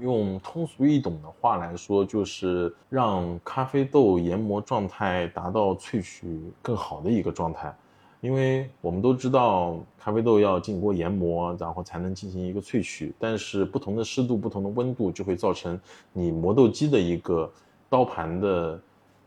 [0.00, 7.72] 用通俗易懂的话来说，就是让咖啡豆研磨状态达到萃取更好的一个状态。
[8.22, 13.14] 因为我们都知道，咖啡豆要经过研磨，然后才能进行一个萃取。
[13.20, 15.78] 但是不同的湿度、不同的温度，就会造成
[16.12, 17.48] 你磨豆机的一个
[17.88, 18.80] 刀盘的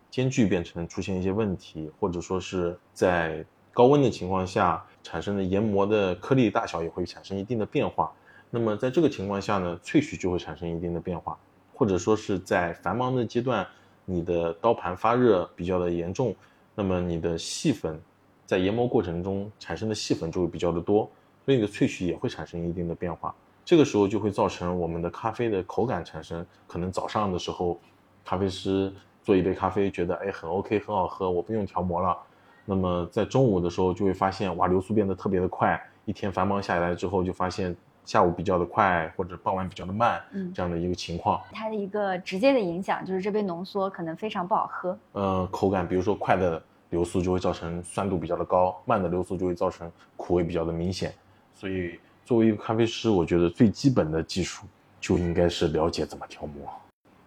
[0.10, 8.12] 间距变成出现一些问题，或者说是在高温的情况下产生的研磨的颗粒大小也会产生一定的变化。
[8.50, 11.38] 那么在这个情况下呢，萃取就会产生一定的变化，
[11.74, 13.66] 或者说是在繁忙的阶段，
[14.06, 16.36] 你的刀盘发热比较的严重，
[16.74, 18.02] 那么你的细粉
[18.48, 21.10] 在研磨过程中产生的细粉就会比较的多，
[21.46, 23.34] 所以你的萃取也会产生一定的变化。
[23.64, 27.80] 这个时候就会造成我们的咖啡的口感产生，可能早上的时候，
[28.26, 28.92] 咖啡师
[29.24, 32.18] 做一杯咖啡觉得哎很 OK 很好喝，我不用调磨了。
[32.66, 41.42] 那么在中午的时候就会发现哇流速变得特别的快，一天繁忙下来之后就发现下午比较的快或者傍晚比较的慢，嗯这样的一个情况。
[41.52, 44.98] 它的一个直接的影响就是这杯浓缩可能非常不好喝。
[45.14, 51.14] 呃，口感比如说快的流速就会造成酸度比较的高，慢的流速就会造成苦味比较的明显。
[51.56, 54.66] 所以作为一个咖啡师，我觉得最基本的技术
[55.00, 56.68] 就应该是了解怎么调磨。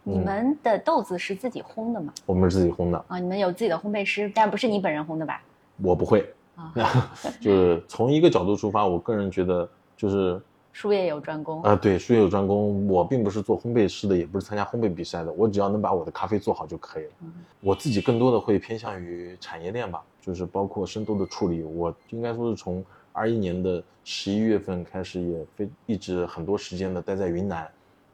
[0.05, 2.13] 你们的豆子是自己烘的吗？
[2.27, 5.41] 我们是自己烘的，啊，你们有自己的烘焙师，但不是你本人烘的吧？
[5.83, 6.29] 我不会。
[6.55, 6.73] 啊，
[7.41, 10.41] 就是从一个角度出发，我个人觉得就是
[10.73, 11.63] 术业有专攻。
[11.63, 12.87] 啊、对，术业有专攻。
[12.89, 17.11] 我并不是做烘焙师的，也不是参加烘焙比赛的，我只要能把我的咖啡做好就可以了。
[17.23, 21.63] 嗯我自己更多的会偏向于产业链吧，就是包括生豆的处理。
[21.63, 27.69] 我应该说是从二一年的十一月份开始，也非一直很多时间的待在云南，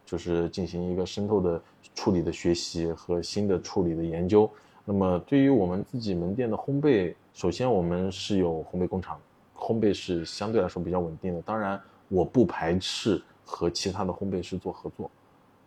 [0.09, 1.61] 就是进行一个生豆的
[1.94, 4.50] 处理的学习和新的处理的研究。
[4.86, 9.20] 那么对于我们自己门店的烘焙，首先我们是有烘焙工厂，
[9.54, 11.42] 烘焙是相对来说比较稳定的。
[11.42, 11.78] 当然，
[12.09, 15.11] 我不排斥和其他的烘焙师做合作。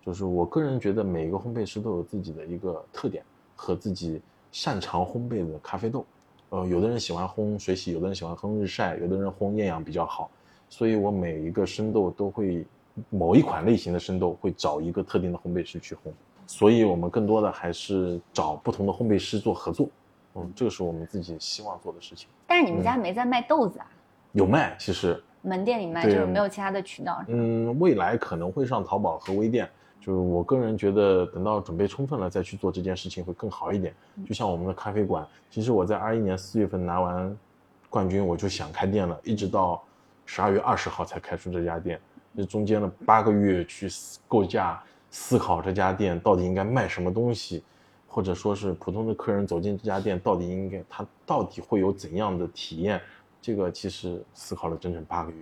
[0.04, 3.24] 就是我个人觉得每一个烘焙师都有自己的一个特点
[3.56, 4.20] 和自己
[4.52, 6.04] 擅长烘焙的咖啡豆。
[6.50, 10.32] 呃，有的人喜欢烘水洗，有的人喜欢烘日晒，有的人烘艳阳比较好。
[10.68, 12.66] 所以我每一个生豆都会
[13.10, 16.12] 某一款类型的生豆会找一个特定的烘焙师去烘。
[16.48, 19.88] 所以我们更多的还是找不同的烘焙师做合作。
[20.36, 22.28] 嗯，这个是我们自己希望做的事情。
[22.48, 23.88] 但是你们家没在卖豆子啊？
[24.34, 27.24] 有卖，其实门店里卖，就是没有其他的渠道。
[27.28, 29.70] 嗯，未来可能会上淘宝和微店。
[30.00, 33.94] 就是我个人觉得，等到准备充分了再去做这件事情会更好一点。
[34.26, 37.38] 就像我们的咖啡馆，其实我在二一年四月份拿完
[37.88, 39.84] 冠军，我就想开店了，一直到
[40.26, 42.00] 十二月二十号才开出这家店。
[42.36, 47.64] 这中间的八个月去思构架、思考这家店到底应该卖什么东西，
[48.08, 53.02] 或者说是普通的客人走进这家店到底应该他到底会有怎样的体验，
[53.42, 55.38] 这个其实思考了整整八个月。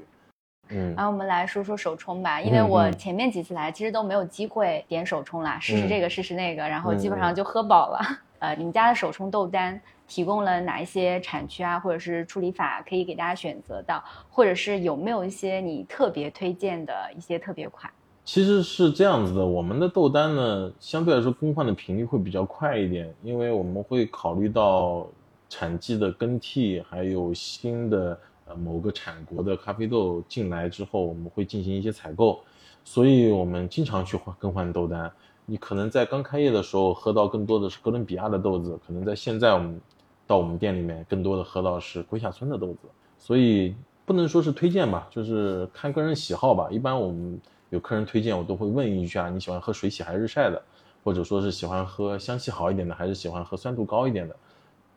[0.71, 7.99] 嗯然后我们来说说手冲吧，因为我前面几次来其实都没有机会点手冲啦，试试嗯这个试试那个，然后基本嗯上就喝饱了。
[8.37, 17.89] 呃，你们家的手冲豆单提供了哪一些产区啊，或者是处理法可以给大家选择到，或者是有没有一些你特别推荐的一些特别款？
[18.25, 25.07] 其实是这样子的，我们的豆单呢，相对来说更换的频率会比较快一点，因为我们会考虑到
[25.47, 32.39] 产季的更替，还有新的呃某个产国的咖啡豆进来之后，我们会进行一些采购，
[32.83, 35.11] 所以我们经常去换更换豆单。
[35.47, 39.81] 你可能在刚开业的时候喝到更多的是哥伦比亚的豆子，可能在现在我们
[40.29, 42.81] 到我们店里面更多的喝到是龟下村的豆子，
[43.17, 43.73] 所以
[44.05, 46.67] 不能说是推荐吧，就是看个人喜好吧。
[46.69, 50.61] 一般我们有客人推荐，我都会问一句啊，你喜欢喝水洗还是日晒的，
[51.03, 54.35] 或者说是喜欢喝香气好一点的，还是喜欢喝酸度高一点的。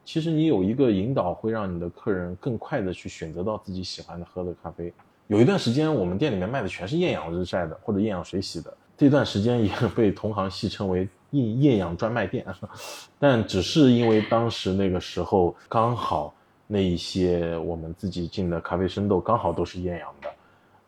[0.04, 4.92] 其实你有一个引导，会让你的客人更快的去选择到自己喜欢的喝的咖啡。
[5.28, 12.46] 有一段时间，我们店里面卖的全是厌氧日晒的或者厌氧水洗的，这段时间也被同行戏称为“厌厌氧专卖店”，
[13.20, 16.34] 但只是因为当时那个时候刚好
[16.66, 20.28] 那一些我们自己进的咖啡生豆刚好都是厌氧的，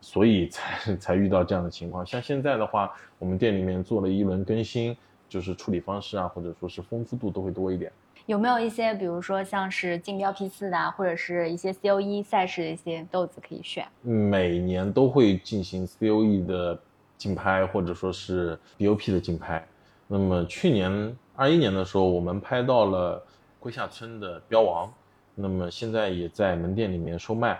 [0.01, 2.05] 所以才才遇到这样的情况。
[2.05, 4.95] 像现在的话，我们店里面做了一轮更新，
[5.29, 7.91] 就是处理方式啊，或者说是丰富度都会多一点。
[8.25, 13.85] 有没有一些，比如说像是竞标批次的啊，或者是一些 COE 赛事的一些豆子可以选？
[14.01, 16.79] 每年都会进行 COE 的
[17.17, 19.63] 竞拍，或者说是 BOP 的竞拍。
[20.07, 23.23] 那么去年二一年的时候，我们拍到了
[23.59, 24.93] 龟下村的标王，
[25.33, 27.59] 那么现在也在门店里面售卖。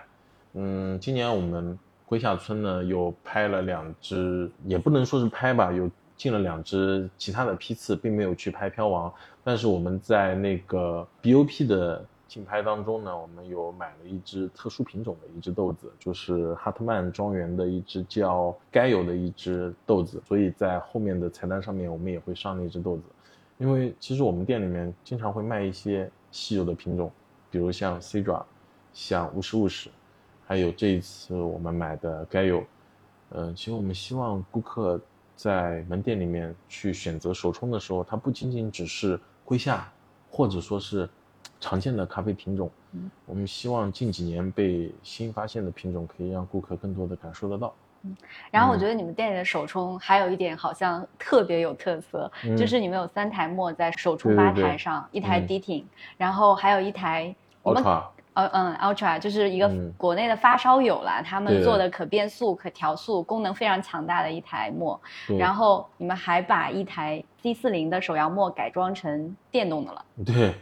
[0.54, 9.12] 嗯，今年我们龟下村呢又拍了两只，也不能说是拍吧，有进了两只其他的批次，并没有去拍标王。
[9.44, 12.06] 但是我们在那个 BOP 的
[12.36, 23.04] 竞拍当中呢，我们有买了一只特殊品种的一只豆子，就是哈特曼庄园的一只叫该有的一只豆子，所以在后面的菜单上面我们也会上那只豆子。
[23.58, 27.10] 因为其实我们店里面经常会卖一些稀有的品种，
[27.50, 28.46] 比如像 C 爪，
[28.92, 29.90] 像乌石乌石，
[30.46, 32.62] 还有这一次我们买的该有。
[33.30, 35.00] 嗯、其实我们希望顾客
[35.38, 39.90] 在门店里面去选择手冲的时候，它不仅仅只是龟下，
[40.30, 41.10] 或者说是
[41.60, 42.70] 常见的咖啡品种。
[42.94, 47.68] 嗯，我们希望近几年被新发现的品种可以让顾客更多的感受得到。
[48.04, 48.16] 嗯
[48.52, 55.84] 然后我觉得你们店里的手冲还有一点好像特别有特色，嗯就是你们有三台磨在手冲吧对对对台上，一台嗯 Diting，、
[56.16, 58.04] 然后还有一台我们 Ultra，
[58.36, 65.02] 呃嗯 Ultra，就是一个嗯国内的发烧友啦，他们做的可变速、可调速，功能非常强大的一台磨。
[65.40, 70.06] 然后你们还把一台 C 四零的手摇磨改装成电动的了。
[70.24, 70.54] 对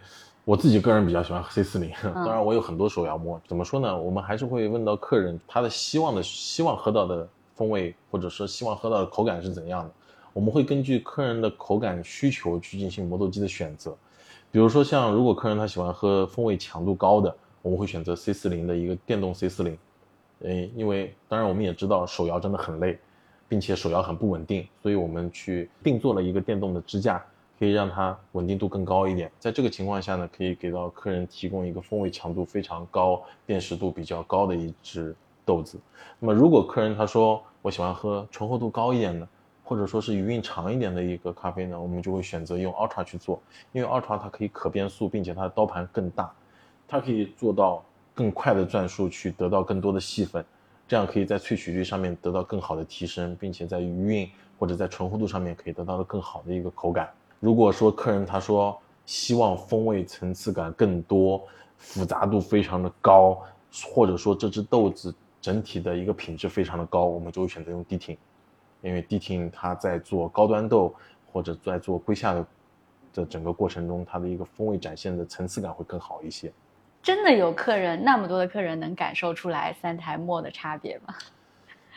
[0.46, 3.42] 我自己个人比较喜欢 C 四零，嗯当然我有很多手摇磨。
[3.48, 3.98] 怎么说呢？
[3.98, 7.26] 我们还是会问到客人他的希望的希望喝到的
[7.56, 9.92] 风味，或者说希望喝到的口感是怎样的。
[10.34, 13.96] 我们会根据客人的口感需求去进行磨豆机的选择。
[14.52, 19.78] 比如说像如果客人他喜欢喝风味强度高的，我们会选择 C 四零的一个电动 C 四零。
[20.42, 23.00] 嗯，因为当然我们也知道手摇真的很累，
[23.48, 27.24] 并且手摇很不稳定，所以我们去定做了一个电动的支架，
[27.60, 29.32] 可以让它稳定度更高一点。
[29.40, 35.80] 在这个情况下呢，可以给到客人提供一个风味强度非常高、辨识度比较高的一支豆子。
[36.20, 39.28] 那么如果客人他说我喜欢喝醇厚度高一点的，
[39.64, 43.42] 或者说是余韵长一点的一个咖啡呢，我们就会选择用 Ultra 去做，
[43.72, 46.34] 因为 Ultra 它可以可变速，并且它的刀盘更大，
[46.88, 47.84] 它可以做到
[48.14, 50.44] 更快的转速去得到更多的细粉，
[50.86, 54.30] 这样可以在萃取率上面得到更好的提升，并且在余韵
[54.60, 57.10] 或者在醇厚度上面可以得到的更好的一个口感。
[57.44, 61.46] 如果说客人他说希望风味层次感更多，
[61.78, 63.38] 复杂度非常的高，
[63.94, 68.18] 或者说这只豆子整体的一个品质非常的高，我们就会选择用低挺，
[68.80, 70.96] 因为低挺它在做高端豆
[71.34, 72.48] 或者在做归下的
[73.14, 76.50] 的整个过程中，它的一个风味展现的层次感会更好一些。
[77.02, 81.14] 真的有客人那么多的客人能感受出来三台墨的差别吗？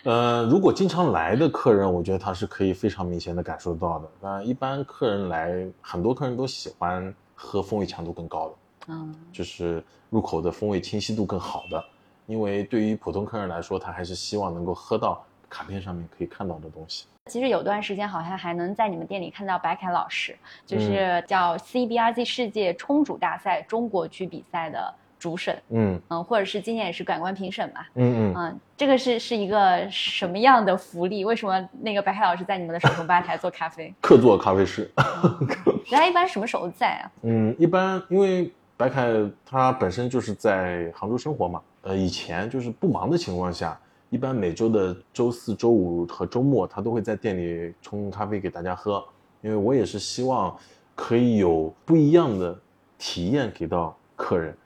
[0.07, 4.09] 呃，如果经常来的客人，我觉得他是可以非常明显的感受到的。
[4.21, 8.55] 那一般客人来，很多客人都喜欢喝风味强度更高的，
[8.87, 11.85] 嗯，就是入口的风味清晰度更好的。
[12.27, 17.07] 因为对于普通客人来说，他还是希望能够喝到卡片上面可以看到的东西。
[17.27, 24.95] 其实有段时间好像还能在你们店里看到白凯老师，就是叫 CBRZ 世界冲煮大赛中国区比赛的
[25.27, 31.25] 主审，嗯嗯，或者是今年也是感官评审嘛，嗯嗯，嗯，这个是是一个什么样的福利？
[31.25, 33.93] 为什么那个白凯老师在你们的手工吧台做咖啡？
[34.01, 34.89] 客座咖啡师。
[35.91, 37.11] 人家一般什么时候在啊？
[37.23, 39.09] 嗯，一般因为白凯
[39.45, 43.77] 他本身就是在杭州生活嘛，呃，以前就是不忙的情况下，
[44.11, 49.05] 一般每周的周四周五和周末，他都会在店里冲咖啡给大家喝。
[49.43, 50.57] 因为我也是希望
[50.95, 52.57] 可以有不一样的
[52.97, 54.57] 体验给到客人，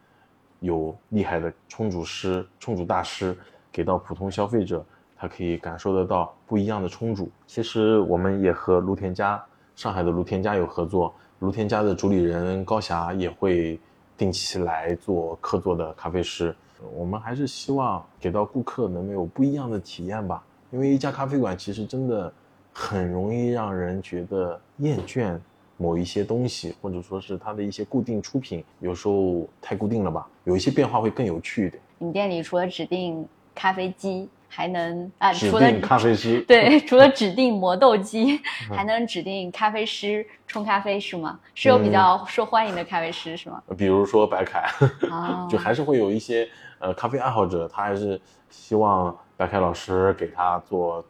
[0.60, 3.36] 有厉害的冲煮师、冲煮大师
[3.72, 4.84] 给到普通消费者，
[5.16, 7.30] 他可以感受得到不一样的冲煮。
[7.46, 9.42] 其实我们也和卢田家、
[9.74, 13.80] 上海的卢田家有合作，卢田家的主理人高霞也会
[14.16, 16.54] 定期来做客座的咖啡师。
[16.94, 22.32] 我们还是希望给到顾客能有不一样的体验吧，因为一家咖啡馆其实真的
[22.72, 25.38] 很容易让人觉得厌倦
[25.80, 31.82] 某一些东西，或者说是它的一些固定出品，有时候太固定了吧，有一些变化会更有趣一点。
[31.96, 41.40] 你们店里除了指定咖啡机，还能啊，指除了定咖啡师，对， 除了指定磨豆机，还能指定咖啡师冲咖啡是吗？
[41.54, 43.62] 是有比较受欢迎的咖啡师是吗？
[43.78, 44.70] 比如说白凯，
[45.10, 46.46] 哦， 就还是会有一些
[46.78, 48.20] 呃咖啡爱好者，他还是
[48.50, 51.02] 希望白凯老师给他做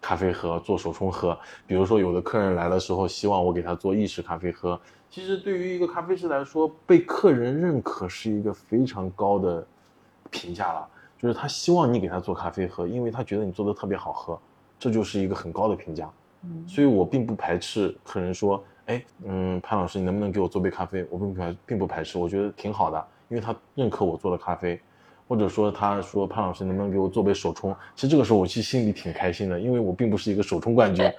[0.00, 1.38] 咖啡喝，做手冲喝。
[1.66, 4.80] 比如说有的客人来的时候，希望我给他做意式咖啡喝。
[5.08, 9.66] 其实对于一个咖啡师来说，被客人认可是一个非常高的
[10.30, 10.88] 评价了，
[11.18, 14.38] 就是他希望你给他做咖啡喝，因为他觉得你做的特别好喝，
[14.78, 16.10] 这就是一个很高的评价。
[16.42, 21.04] 嗯所以我并不排斥客人说，哎，嗯，潘老师，你能不能给我做杯咖啡？
[21.10, 24.80] 我并不排，并不排斥，我觉得挺好的，因为他认可我做的咖啡，
[25.28, 27.74] 或者说他说潘老师能不能给我做杯手冲？
[27.94, 31.10] 其实这个时候我其实心里挺开心的，因为我并不是一个手冲冠军，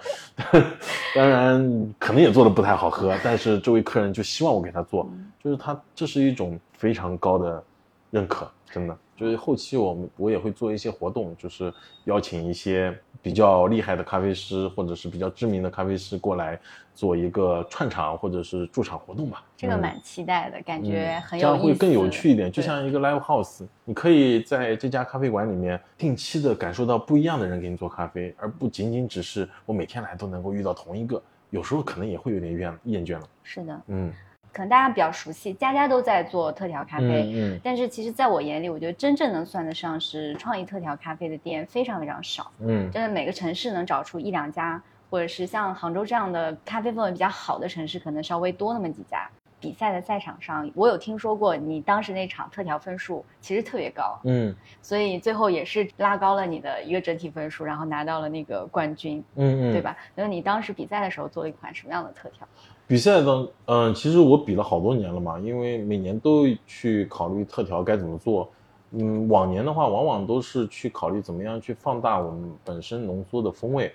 [1.15, 5.09] 当然可能也做的不太好喝，但是这位客人就希望我给他做，
[5.43, 7.63] 就是他这是一种非常高的
[8.11, 8.97] 认可，真的。
[9.17, 11.73] 就是后期我们我也会做一些活动，就是
[12.05, 16.57] 邀请一些比较厉害的咖啡师或者是比较知名的咖啡师过来
[16.93, 19.43] 做一个串场或者是驻场活动吧。
[19.43, 33.27] 嗯这个蛮期待的，感觉嗯很有这样会更有趣一点，就像一个 live house，你可以在这家咖啡馆里面定期的感受到不一样的人给你做咖啡，而不仅仅只是我每天来都能够遇到同一个，有时候可能也会有点厌厌倦了。
[33.41, 34.13] 是的，嗯，
[34.57, 37.31] 可能大家比较熟悉，家家都在做特调咖啡。
[37.35, 42.51] 嗯但是其实，在我眼里，我觉得真正能算得上是创意特调咖啡的店非常非常少。
[42.59, 44.81] 嗯真的每个城市能找出一两家，
[45.11, 49.29] 或者是像杭州这样的咖啡氛围比较好的城市，可能稍微多那么几家。
[49.59, 59.81] 比赛的赛场上，我有听说过你当时那场特调分数其实特别高，嗯所以最后也是拉高了你的一个整体分数，然后拿到了那个冠军，嗯嗯，对？
[59.81, 59.95] 吧？
[60.15, 62.47] 那你当时比赛的时候做了一款什么样的特调？
[62.87, 68.49] 比赛的嗯、其实我比了好多年了嘛，因为每年都去考虑特调该怎么做。
[68.91, 73.91] 嗯，往年的话，往往都是去考虑怎么样去放大我们本身浓缩的风味。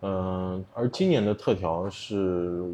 [0.00, 2.64] 嗯、而今年的特调是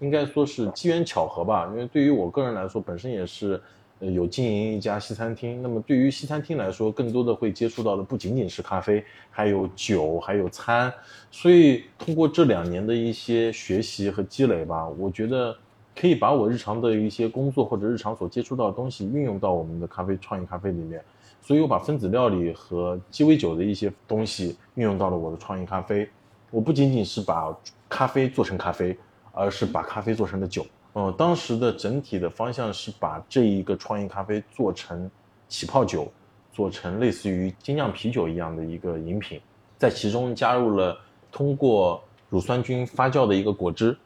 [0.00, 3.62] 应该说是机缘巧合吧，因为对于我个人来说，本身也是
[4.10, 5.62] 有经营一家西餐厅。
[5.62, 10.92] 那么对于西餐厅来说，更多的会接触到的不仅仅是咖啡，还有酒，还有餐。
[11.30, 15.56] 所以通过这两年的一些学习和积累吧，我觉得
[15.94, 21.00] 可以把我日常的一些工作或者日常所接触到的东西运用到我们的咖啡创意咖啡里面。
[21.40, 26.08] 所以我把分子料理和鸡尾酒的一些东西运用到了我的创意咖啡。
[26.50, 27.56] 我不仅仅是把
[27.88, 28.96] 咖啡做成咖啡，
[29.32, 30.66] 而是把咖啡做成了酒。
[30.94, 35.10] 嗯，当时的整体的方向是把这一个创意咖啡做成
[35.48, 36.12] 起泡酒，
[36.52, 39.40] 做成类似于精酿啤酒一样的一个饮品，
[39.78, 40.98] 在其中加入了
[41.30, 43.96] 通过乳酸菌发酵的一个果汁。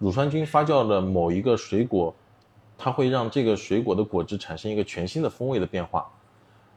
[0.00, 2.12] 乳酸菌发酵的某一个水果，
[2.76, 6.10] 它会让这个水果的果汁产生一个全新的风味的变化。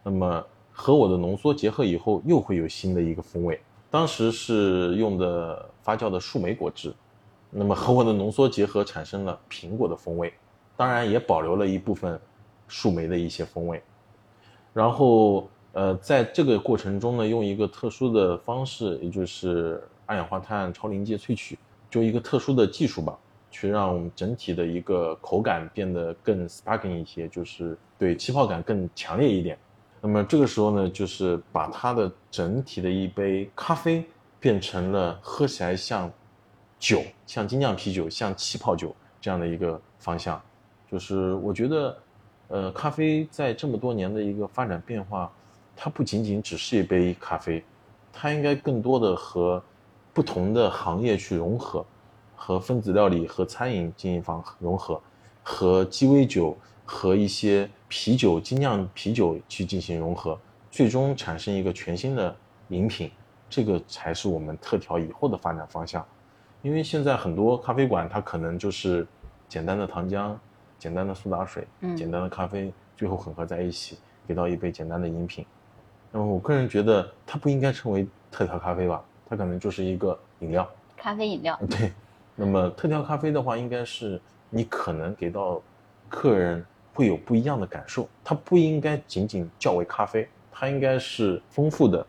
[0.03, 3.59] 那么和我的浓缩结合以后，又会有新的一个风味。
[3.89, 6.93] 当时是用的发酵的树莓果汁，
[7.49, 10.33] 那么和我的浓缩结合产生了苹果的风味，
[10.75, 12.19] 当然也保留了一部分
[12.67, 13.81] 树莓的一些风味。
[14.73, 21.57] 然后，呃，在这个过程中呢，用一个特殊的方式，也就是二氧化碳超临界萃取，
[21.89, 23.17] 就一个特殊的技术吧，
[23.49, 29.57] 去让整体的一个口感变得更 sparkling 一些，就是对气泡感更强烈一点。
[30.01, 34.05] 那么这个时候呢，就是把它的整体的一杯咖啡
[34.39, 36.11] 变成了喝起来像
[36.85, 40.39] 酒、像精酿啤酒、像气泡酒这样的一个方向。
[40.91, 41.97] 就是我觉得，
[42.47, 45.31] 呃，咖啡在这么多年的一个发展变化，
[45.75, 47.63] 它不仅仅只是一杯咖啡，
[48.13, 49.61] 它应该更多的和
[50.13, 51.83] 不同的行业去融合，
[52.35, 55.01] 和分子料理和餐饮进行方融合，
[55.41, 56.55] 和鸡尾酒
[56.85, 62.35] 和一些啤酒、精酿啤酒去进行融合，最终产生一个全新的
[62.67, 63.09] 饮品。
[63.49, 66.05] 这个才是我们特调以后的发展方向。
[66.65, 69.05] 因为现在很多咖啡馆，它可能就是
[69.47, 70.35] 简单的糖浆、
[70.79, 75.45] 简单的苏打水、嗯简单的咖啡，最后混合在一起，给到一杯简单的饮品。
[76.11, 80.67] 那么我个人觉得，它不应该称为特调咖啡吧，它可能就是一个饮料。
[80.97, 81.93] 咖啡饮料，对，
[82.35, 85.61] 那么特调咖啡的话，应该是你可能给到
[86.09, 92.03] 客人会有不一样的感受，它不应该仅仅叫为咖啡，它应该是丰富的、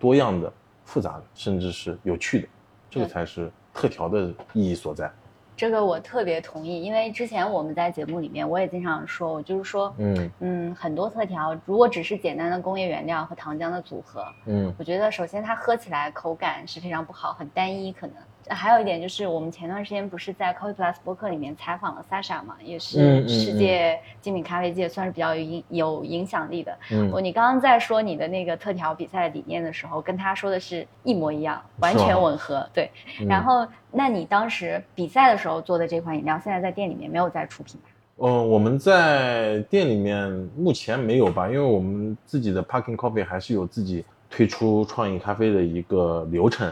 [0.00, 0.52] 多样的、
[0.84, 2.48] 复杂的，甚至是有趣的，
[2.90, 5.10] 这个才是特调的意义所在。
[5.56, 18.16] 这个我特别同意，因为之前我们在节目里面我也经常说，我就是说，嗯嗯，很多特调如果只是简单的工业原料和糖浆的组合，嗯我觉得首先它喝起来口感是非常不好，很单一可能。
[18.50, 26.76] 还有一点就是，我们前段时间不是在 Coffee Plus 博客里面采访了 Sasha 嘛，也嗯是嗯世界精品咖啡界算是比较有影有影响力的。
[26.90, 32.68] 嗯我你刚刚在说你的那个特调比赛理念的时候，跟他说的是一模一样，完全吻合。
[32.74, 32.90] 对，
[33.20, 37.88] 嗯然后那你当时比赛的时候做的这款饮料，现在在店里面没有再出品吧？
[38.22, 46.70] 嗯，我们在店里面目前没有吧，因为我们自己的 Parking Coffee 还是有自己推出创意咖啡的一个流程，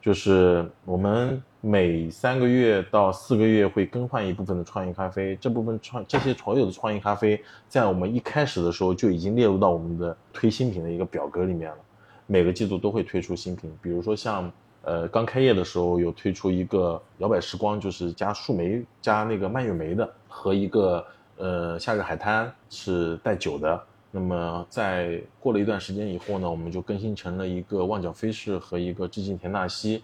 [0.00, 11.78] 就是我们每三个月到四个月会更换一部分的创意咖啡，这部分创这些所有的创意咖啡，在我们一开始的时候就已经列入到我们的推新品的一个表格里面了，
[12.26, 14.50] 每个季度都会推出新品，比如说像。
[14.82, 21.04] 呃，刚开业的时候有推出一个摇摆时光，就是加树莓加那个蔓越莓的，和一个
[21.36, 23.78] 呃夏日海滩是带酒的。
[24.10, 30.02] 那么在过了一段时间以后呢，我们就更新成了一个旺角飞士和一个致敬田纳西，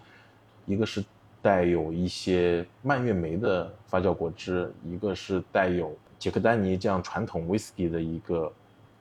[0.65, 1.03] 一个是
[1.41, 8.51] 带有一些蔓越莓的发酵果汁，一个是带有杰克丹尼这样传统 whisky 的一个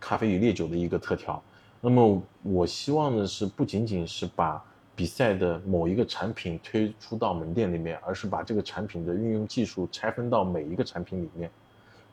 [0.00, 1.42] 咖啡与烈酒的一个特调。
[1.80, 4.62] 那么我希望的是，不仅仅是把
[4.96, 11.50] 比赛的某一个产品推出到门店里面，而是把这个产品的运用技术拆分到每一个产品里面，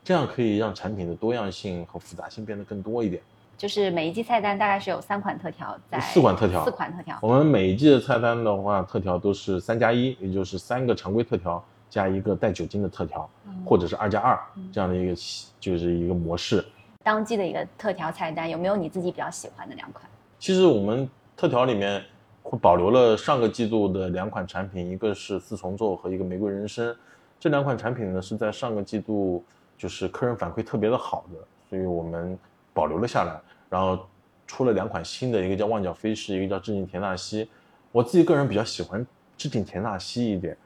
[0.04, 3.22] 这样可以让产品的多样性和复杂性变得更多一点。
[3.56, 7.18] 就是每一季菜单大概是有三款特调在，四款特调四款特调。
[7.22, 13.28] 我们每一季的菜单的话，特调都是三加一，也就是三个常规特调加一个带酒精的特调，
[13.64, 14.38] 或者是二加二
[14.70, 15.14] 这样的一个
[15.58, 16.62] 就是一个模式。
[17.02, 20.04] 当季的一个特调菜单，有没有你自己比较喜欢的两款？
[20.38, 22.02] 其实我们特调里面
[22.42, 26.94] 会保留了上个季度的两款产品，一个是四重奏和一个玫瑰人参。
[27.38, 29.44] 这两款产品呢是在上个季度
[29.76, 32.38] 就是客人反馈特别的好的，所以我们
[32.72, 33.40] 保留了下来。
[33.68, 34.06] 然后
[34.46, 37.48] 出了两款新的，一个叫旺角飞士，一个叫致敬田纳西。
[37.92, 39.06] 我自己个人比较喜欢
[39.36, 40.56] 致敬田纳西一点。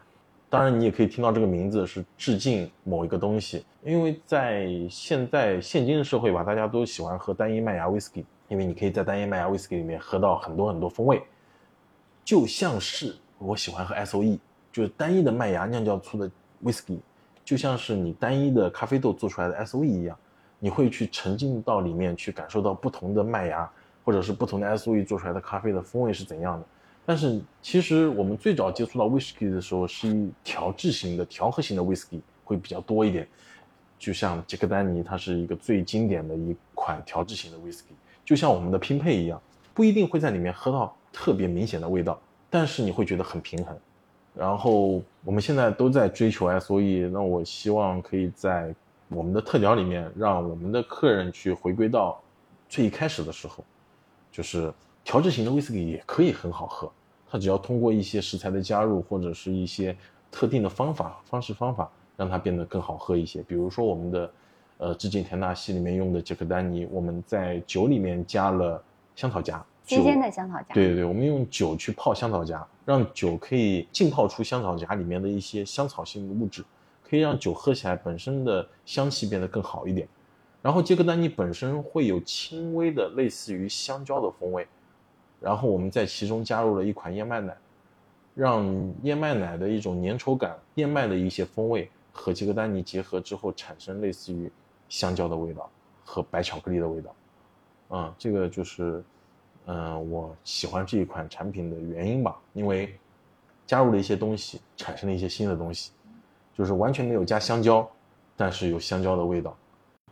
[0.50, 11.22] 当然，你也可以听到这个名字是致敬某一个东西，因为在现在现今的社会吧，大家都喜欢喝单一麦芽 whisky，因为你可以在单一麦芽 whisky 里面喝到很多很多风味，
[12.24, 14.40] 就像是我喜欢喝 S O E，
[14.72, 16.30] 就是单一的麦芽酿造出的
[16.64, 16.98] whisky，
[17.48, 20.14] 就像是你单一的咖啡豆做出来的 S O E 一样，
[20.58, 23.66] 你会去沉浸到里面去感受到不同的麦芽
[24.04, 26.66] 或者是不同的 S O E 做出来的咖啡的风味是怎样的。
[27.06, 33.26] 但是其实我们最早接触到 whisky 的时候，是以调制型的、调和型的 whisky 会比较多一点。
[33.98, 37.94] 就像杰克丹尼，它是一个最经典的一款调制型的 whisky，
[38.26, 39.40] 就像我们的拼配一样，
[39.72, 42.20] 不一定会在里面喝到特别明显的味道，
[42.50, 43.74] 但是你会觉得很平衡。
[44.38, 48.72] 然后我们现在都在追求 SOE，那我希望可以在
[49.08, 52.22] 我们的特调里面，让我们的客人去回归到
[52.68, 53.64] 最一开始的时候，
[54.30, 54.72] 就是
[55.02, 56.88] 调制型的威士忌也可以很好喝，
[57.28, 59.96] 它只要通过一些食材的加入或者是一些
[60.30, 63.42] 特定的方法方式方法，让它变得更好喝一些。
[63.42, 64.30] 比如说我们的
[64.76, 68.80] 呃致敬田纳西里面用的杰克丹尼，我们在酒里面加了
[69.16, 70.74] 香草荚，新鲜的香草荚。
[70.74, 76.62] 对对对，我们用酒去泡香草荚，让酒可以浸泡出香草荚里面的一些香草性的物质，
[77.02, 80.06] 可以让酒喝起来本身的香气变得更好一点。
[80.60, 84.66] 然后杰克丹尼本身会有轻微的类似于香蕉的风味，
[85.40, 87.56] 然后我们在其中加入了一款燕麦奶，
[88.34, 88.66] 让
[89.02, 94.50] 燕麦奶的一种粘稠感、燕麦的一些风味和杰克丹尼结合之后，产生类似于
[94.88, 95.70] 香蕉的味道
[96.04, 97.14] 和白巧克力的味道。
[97.90, 99.02] 嗯，这个就是，
[99.70, 102.94] 嗯、我喜欢这一款产品的原因吧，因为
[103.66, 105.90] 加入了一些东西，产生了一些新的东西，
[106.56, 107.86] 就是完全没有加香蕉，
[108.34, 109.54] 但是有香蕉的味道。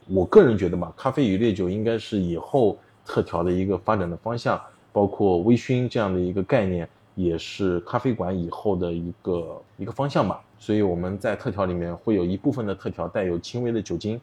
[0.08, 4.60] 我个人觉得吧，咖啡与烈酒应该是以后特调的一个发展的方向，
[4.92, 10.44] 包括微醺这样的一个概念，也是咖啡馆以后的一个一个方向吧。
[10.58, 14.20] 所以我们在特调里面会有一部分的特调带有轻微的酒精，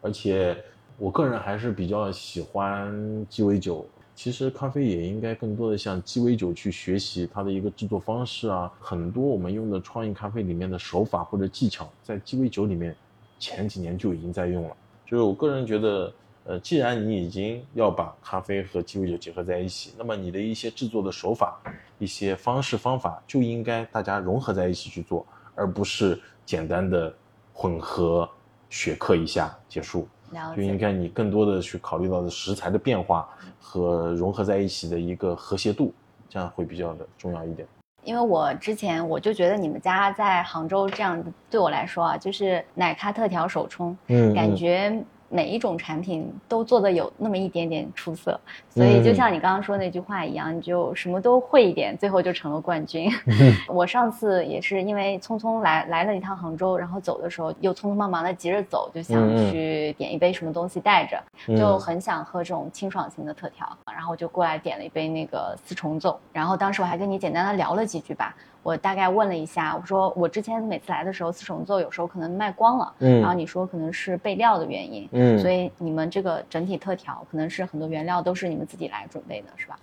[0.00, 0.56] 而且
[0.96, 3.84] 我个人还是比较喜欢鸡尾酒。
[4.22, 12.94] 其实咖啡也应该更多的向鸡尾酒去学习它的一个制作方式啊，很多我们用的创意咖啡里面的手法或者技巧，在鸡尾酒里面
[13.38, 14.76] 前几年就已经在用了。
[15.06, 16.12] 就是我个人觉得，
[16.44, 21.58] 呃，既然你已经要把咖啡和鸡尾酒结合在一起，那么你的一些制作的手法、
[21.98, 27.10] 一些方式方法就应该大家融合在一起去做，而不是简单的
[27.54, 28.28] 混合
[28.68, 30.06] 学克一下结束。
[30.32, 30.78] 了就应。
[30.78, 33.28] 该你更多的去考虑到的食材的变化
[33.60, 35.92] 和融合在一起的一个和谐度，
[36.28, 37.66] 这样会比较的重要一点。
[38.02, 53.08] 因为我之前我就觉得你们家在杭州这样，对我来说啊，就是奶咖特调手冲，嗯感觉每一种产品都做的有那么一点点出色，所以就像你刚刚说那句话一样，你就什么都会一点，最后就成了冠军。
[53.68, 68.34] 我上次也是因为匆匆来来了一趟杭州，然后走的时候又匆匆忙忙的急着走，就想去点一杯什么东西带着，嗯就很想喝这种清爽型的特调，然后我就过来点了一杯那个四重奏，然后当时我还跟你简单的聊了几句吧。
[68.62, 79.78] 我大概问了一下，我说我之前每次来的时候，四重奏有时候可能卖光了，嗯然后你说可能是备料的原因，嗯所以你们这个整体特调可能是很多原料都是你们自己来准备的，是吧？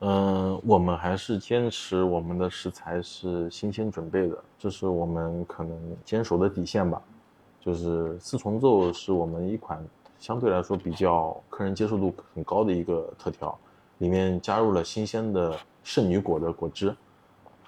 [0.00, 7.02] 嗯，我们还是坚持我们的食材是新鲜准备的，这是我们可能坚守的底线吧。
[7.60, 9.84] 就是四重奏是我们一款
[10.20, 13.58] 相对来说比较客人接受度很高的一个特调，
[13.98, 16.94] 里面加入了新鲜的圣女果的果汁，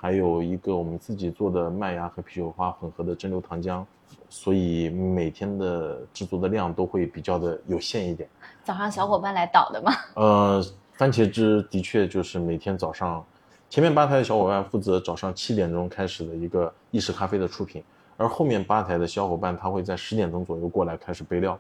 [0.03, 3.84] 还有一个我们自己做的麦芽和啤酒花混合的蒸馏糖浆，
[4.30, 8.26] 所以每天的制作的量都会比较的有限一点。
[8.64, 9.92] 早上小伙伴来倒的吗？
[10.14, 13.22] 呃，番茄汁的确就是每天早上，
[13.68, 17.84] 前面吧台的小伙伴负责早上七点钟开始的一个意式咖啡的出品，
[18.16, 21.59] 而后面吧台的小伙伴他会在十点钟左右过来开始备料，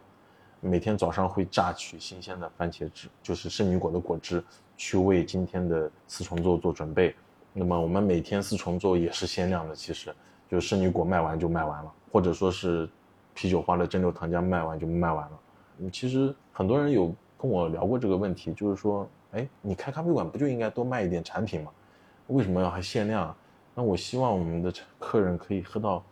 [0.60, 4.42] 每天早上会榨取新鲜的番茄汁，就是圣女果的果汁，
[4.78, 7.14] 去为今天的四重奏做准备。
[7.52, 10.14] 那么我们每天四重奏也是限量的，其实
[10.48, 12.88] 就是圣女果卖完就卖完了，或者说是
[13.34, 15.40] 啤酒花的蒸馏糖浆卖完就卖完了。
[15.78, 21.70] 嗯，其实很多人有跟我聊过这个问题，就是说，哎，你开咖啡馆不就应该多卖一点产品吗？
[22.28, 23.36] 为什么要还限量啊？
[23.74, 26.04] 那我希望我们的客人可以喝到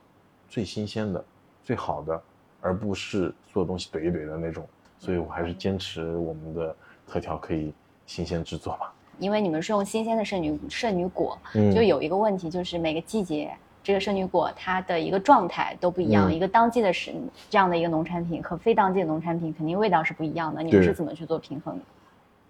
[0.48, 1.24] 最新鲜的、
[1.62, 2.20] 最好的，
[2.60, 4.66] 而不是所有东西怼一怼的那种。
[4.98, 6.74] 所以我还是坚持我们的
[7.06, 7.72] 特调可以
[8.04, 8.92] 新鲜制作吧。
[9.18, 13.50] 因为你们是用新鲜的圣女圣女果，嗯就有一个问题，就是每个季节
[13.82, 17.12] 这个圣女果它的一个状态都不一样，嗯一个当季的是
[17.48, 20.62] 这样的一个农产品和非当季的农产品肯定味道是不一样的。
[20.62, 21.84] 你们是怎么去做平衡的？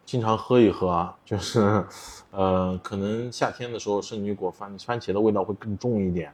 [0.04, 1.84] 经常喝一喝啊， 就是，
[2.30, 6.32] 呃，可能夏天的时候圣女果番番茄的味道会更重一点，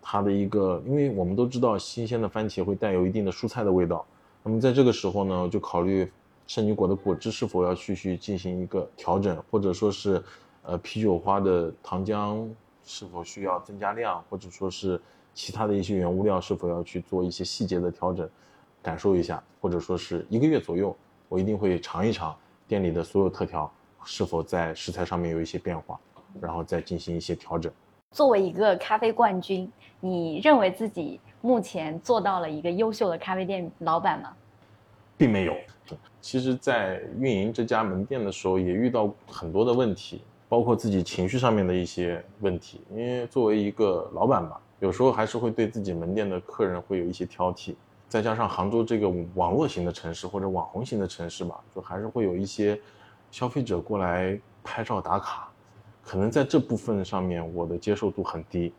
[0.00, 4.06] 它的一个，因为我们都知道新鲜的番茄会带有一定的蔬菜的味道，
[4.44, 6.08] 那么在这个时候呢，就考虑
[6.48, 10.20] 圣女果的果汁是否要继续进行一个调整，或者说是，
[10.62, 12.48] 呃，啤酒花的糖浆
[12.82, 14.98] 是否需要增加量，或者说是
[15.34, 18.26] 其他的一些原物料是否要去做一些细节的调整，
[18.82, 20.96] 感受一下，或者说是一个月左右，
[21.28, 22.34] 我一定会尝一尝
[22.66, 23.70] 店里的所有特调
[24.02, 26.00] 是否在食材上面有一些变化，
[26.40, 27.70] 然后再进行一些调整。
[28.12, 29.70] 作为一个咖啡冠军，
[30.00, 34.34] 你认为自己目前做到了一个优秀的咖啡店老板吗？
[35.18, 35.54] 并没有。
[36.20, 42.80] 其实，在运营这家门店的时候，也遇到很多的问题，包括自己情绪上面的一些问题。
[42.90, 47.74] 因为作为一个老板吧，有时候还是会对自己门店的客人会有一些挑剔。
[48.08, 52.80] 再加上杭州这个网络型的城市或者网红型的城市吧，就还是会有一些
[53.30, 55.50] 消费者过来拍照打卡，
[56.02, 58.72] 可能在这部分上面我的接受度很低，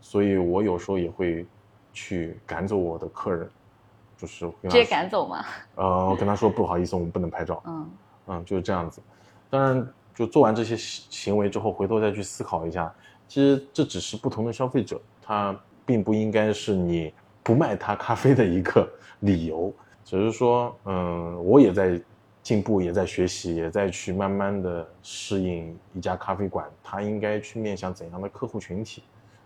[0.00, 1.46] 所以我有时候也会
[1.92, 3.48] 去赶走我的客人，
[4.16, 5.44] 就是直接赶走吗？
[5.76, 7.62] 呃，我跟他说不好意思，我们不能拍照。
[7.66, 7.90] 嗯，
[8.28, 9.02] 嗯，就是这样子。
[9.50, 12.92] 当然，就做完这些行行为之后，回头再去思考一下，
[13.28, 15.54] 其实这只是不同的消费者，他
[15.84, 17.12] 并不应该是你
[17.42, 18.88] 不卖他咖啡的一个
[19.20, 19.72] 理由。
[20.04, 22.00] 只是说，嗯，我也在
[22.42, 29.02] 进步，也在学习，也在去慢慢的适应一家咖啡馆，他应该去面向怎样的客户群体。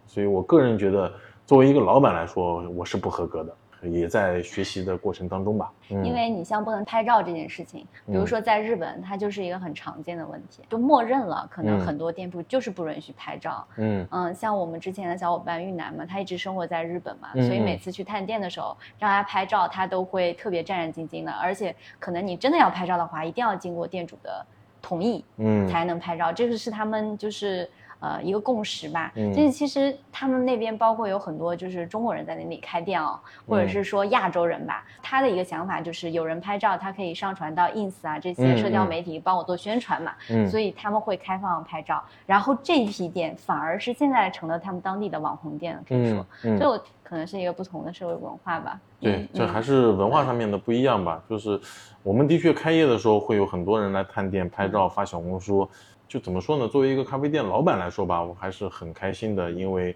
[0.06, 1.12] 所以我个人觉得，
[1.46, 3.54] 作为一个老板来说，我是不合格的。
[3.82, 13.66] 也在学习的过程当中吧，因为你像不能拍照这件事情，比如说在日本，它就是一个很常见的问题，就默认了，可能很多店铺就是不允许拍照。
[13.76, 24.44] 嗯嗯，像我们之前的小伙伴玉楠嘛，他一直生活在日本嘛，所以每次去探店的时候，让他拍照，他都会特别战战兢兢的，而且可能你真的要拍照的话，一定要经过店主的
[24.82, 26.32] 同意，嗯，才能拍照。
[26.32, 27.70] 这个是他们就是。
[28.00, 29.12] 呃，一个共识吧。
[29.16, 34.84] 嗯，就是其实他们那边包括有很多就是中国人在那里开店哦，或者是说亚洲人吧。
[35.02, 40.12] 他的一个想法就是有人拍照，他可以上传到 ins 啊这些社交媒体帮我做宣传嘛。
[40.30, 42.02] 嗯，所以他们会开放拍照。
[42.26, 46.24] 然后这一批店反而是现在成了他们当地的网红店，可以说，
[46.58, 48.78] 就可能是一个不同的社会文化吧。
[49.00, 51.22] 对，这还是文化上面的不一样吧。
[51.28, 51.60] 就是
[52.02, 55.68] 我们的确开业的时候会有很多人来探店、拍照、发小红书。
[56.08, 56.66] 就怎么说呢？
[56.66, 59.94] 作为一个咖啡店老板来说吧，我还是很开心的，因为，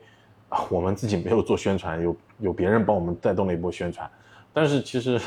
[0.69, 4.09] 我们自己没有做宣传，有有别人帮我们带动了一波宣传。
[4.53, 5.19] 但是其实，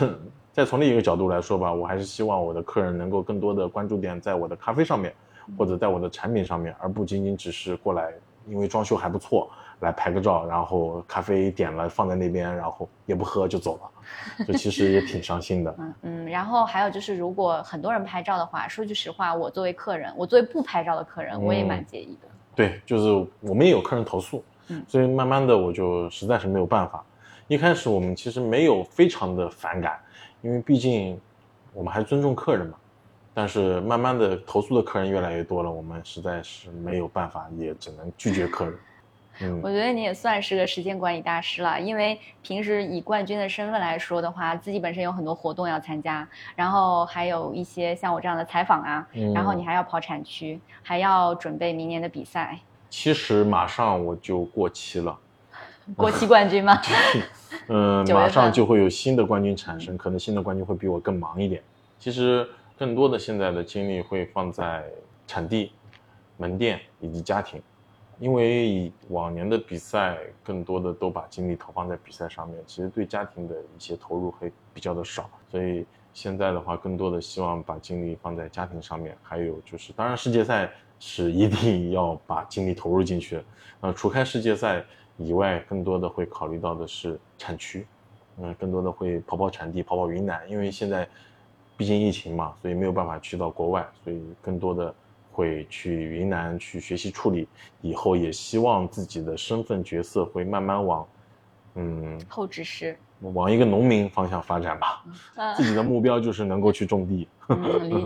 [0.53, 5.11] 再从另一个角度来说吧，我还是希望我的客人能够更多的关注点在我的咖啡上面，
[5.57, 8.13] 或者在我的产品上面，而不仅仅只是过来，
[8.47, 9.49] 因为装修还不错。
[9.79, 15.75] 来拍个照，然后咖啡点了放在那边，然后也不喝就走了，就其实也挺伤心的。
[15.79, 22.27] 嗯嗯，然后还有就是，如果很多人拍照的话，说句实话，我作为客人，我作为不拍照的客人，我也蛮介意的。
[22.55, 27.03] 对，就是我们也有客人投诉，嗯，所以慢慢的我就实在是没有办法。
[27.47, 29.99] 一开始我们其实没有非常的反感，
[30.41, 31.19] 因为毕竟
[31.73, 32.77] 我们还尊重客人嘛。
[33.37, 38.73] 但是慢慢的投诉的客人越来越多了，我们实在是没有办法，也只能拒绝客人。
[39.61, 52.59] 我觉得你也算是个时间管理大师了，因为平时以冠军的身份来说的话，自己本身有很多活动要参加，然后还有一些像我这样的采访啊，然后你还要跑产区，还要准备明年的比赛。
[52.89, 55.17] 其实马上我就过期了，
[55.97, 56.81] 过期冠军吗？
[57.67, 61.61] 嗯， 马上就会有新的冠军产生，可能新的冠军会比我更忙一点。
[61.99, 64.83] 其实更多的现在的精力会放在
[65.27, 65.71] 产地、
[66.37, 67.61] 门店以及家庭。
[68.19, 79.17] 因为以往年的比赛，更多的都把精力投放在比赛上面，其实对家庭的一些投入会比较的少，所以现在的话，更多的希望把精力放在家庭上面。
[79.21, 83.43] 还有就是，当然世界赛是一定要把精力投入进去。
[83.81, 84.83] 呃，除开世界赛
[85.17, 87.85] 以外，更多的会考虑到的是产区，
[88.37, 91.05] 嗯，更多的会跑跑产地，跑跑云南，因为现在
[91.75, 94.95] 毕竟疫情嘛，所以没有办法去到国外，所以更多的。
[95.35, 97.45] 会去云南去学习处理，
[97.81, 101.05] 以后也希望自己的身份角色会慢慢往，
[101.75, 105.03] 嗯，后置师，往一个农民方向发展吧。
[105.57, 107.27] 自己的目标就是能够去种地，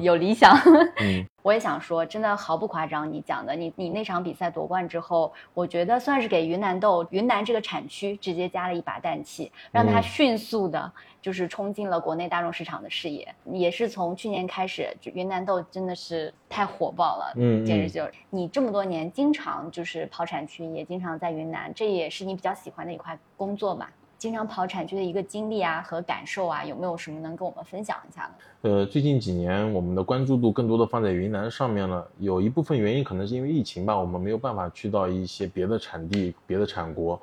[0.01, 0.57] 有理想。
[0.99, 1.23] 嗯。
[1.41, 10.91] 我也想说，真的毫不夸张，你讲的，你你那场比赛夺冠之后，我觉得算是给云南豆云南这个产区直接加了一把氮气，让它迅速的，
[11.21, 13.27] 就是冲进了国内大众市场的视野。
[13.45, 23.91] 也是从去年开始，云南豆真的是太火爆了，嗯，简直就你这么多年经常就是跑产区，也经常在云南，这也是你比较喜欢的一块工作吧。
[24.19, 28.29] 经常跑产区的一个经历啊和感受啊，有没有什么能跟我们分享一下
[28.61, 28.69] 的？
[28.69, 37.17] 呃，最近几年我们的关注度更多的放在云南上面了，有一部分原因可能是因为疫情吧，我们没有办法去到一些别的产地、别的产国。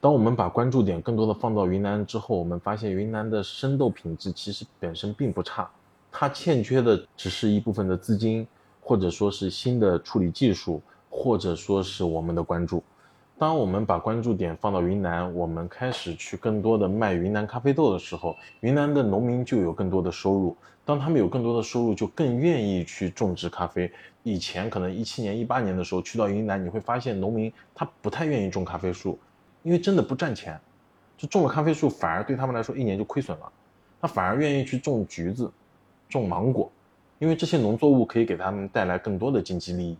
[0.00, 5.70] 当我们把关注点更多的放到云南之后，我们发现云南的生豆品质其实本身并不差，
[6.10, 8.44] 它欠缺的只是一部分的资金，
[8.80, 12.82] 或者说是新的处理技术，或者说是我们的关注。
[13.40, 20.54] 当我们把关注点放到云南，我们开始去更多的卖云南咖啡豆的时候，云南的农民就有更多的收入。
[20.84, 23.90] 当他们有更多的收入，就更愿意去种植咖啡。
[24.24, 29.18] 以前可能一七年、一八年的时候去到云南，你会发现农民他不太愿意种咖啡树，
[29.62, 30.60] 因为真的不赚钱。
[31.16, 33.50] 就种了咖啡树，反而对他们来说一年就亏损了。
[34.02, 35.50] 他反而愿意去种橘子、
[36.10, 36.70] 种芒果，
[37.18, 39.96] 因为这些农作物可以给他们带来更多的经济利益。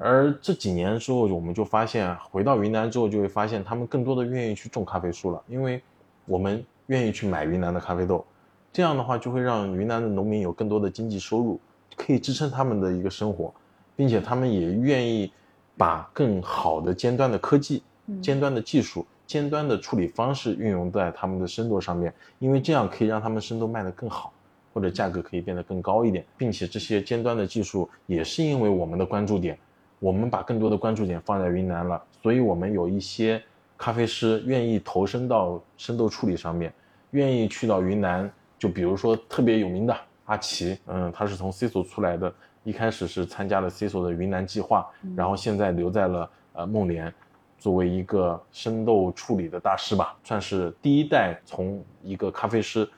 [0.00, 5.82] 而这几年之后，我们就发现，回到云南之后，就会发现他们更多的愿意去种咖啡树了，因为
[6.24, 8.24] 我们愿意去买云南的咖啡豆，
[8.72, 11.58] 这样的话就会让云南的农民有更多的经济收入，
[11.96, 13.52] 可以支撑他们的一个生活，
[13.96, 15.32] 并且他们也愿意
[15.76, 17.82] 把更好的尖端的科技、
[18.22, 24.32] 尖端的技术、尖端的处理方式运用在他们的生豆上面，因为这样可以让他们生豆卖得更好，
[24.72, 29.58] 或者价格可以变得更高一点，并且这些尖端的技术也是因为我们的关注点。
[29.98, 33.42] 我们把更多的关注点放在云南了，所以我们有一些
[33.76, 36.72] 咖啡师愿意投身到生豆处理上面，
[37.10, 39.96] 愿意去到云南就比如说特别有名的
[40.26, 42.32] 阿奇，嗯，他是从 CISO 出来的，
[42.64, 44.86] 一开始是参加了 CISO 的云南计划，
[45.16, 47.12] 然后现在留在了呃梦莲，
[47.58, 52.88] 作为一个生豆处理的大师吧，算是第一代从一个咖啡师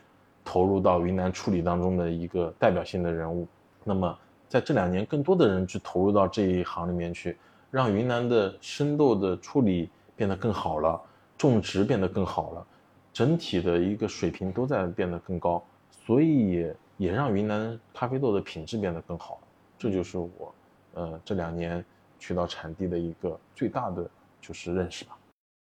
[0.45, 3.47] 投入到云南处理当中的一个代表性的人物。
[3.85, 4.19] 那么
[4.51, 7.39] 在这两年，更多的人去投入到这一行里面去，
[7.71, 11.01] 让云南的生豆的处理变得更好了，
[11.39, 12.67] 种植变得更好了，
[13.13, 15.65] 整体的一个水平都在变得更高，
[16.05, 19.41] 所以也也让云南咖啡豆的品质变得更好。
[19.79, 20.53] 这就是我，
[20.95, 21.85] 呃，这两年
[22.19, 25.17] 去到产地的一个最大的就是认识吧。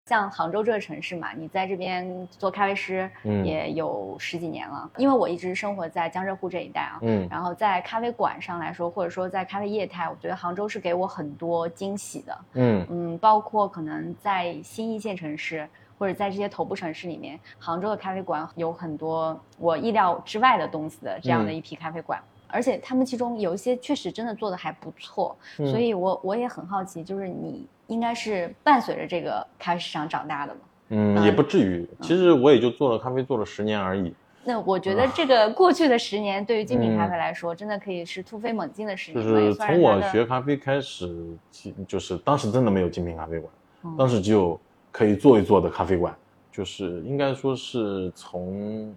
[0.06, 4.90] 像杭州这个城市嘛，你在这边做咖啡师嗯也有十几年了。
[4.98, 12.38] 因为我一直生活在江浙沪这一带啊，嗯然后在咖啡馆上来说，或者说在咖啡业态，我觉得杭州是给我很多惊喜的。
[12.52, 22.20] 嗯嗯，包括可能在新一线城市或者在这些头部城市里面，杭州的咖啡馆有很多我意料之外的东西的这样的一批咖啡馆。
[22.46, 30.60] 而且他们其中有一些确实真的做的还不错，嗯所以我我也很好奇，就是你应该是伴随着这个咖啡市场长大的嘛？
[30.88, 31.88] 嗯，嗯也不至于。
[32.00, 34.12] 其实我也就做了咖啡做了十年而已。
[34.46, 41.08] 那我觉啊得这个过去的十年对于精品咖啡来说，真的可以是突飞猛进的十年就是从我学咖啡开始，
[41.50, 43.50] 其就是当时真的没有精品咖啡馆，
[43.84, 44.60] 嗯当时只有
[44.92, 46.14] 可以坐一坐的咖啡馆，
[46.52, 48.94] 就是应该说是从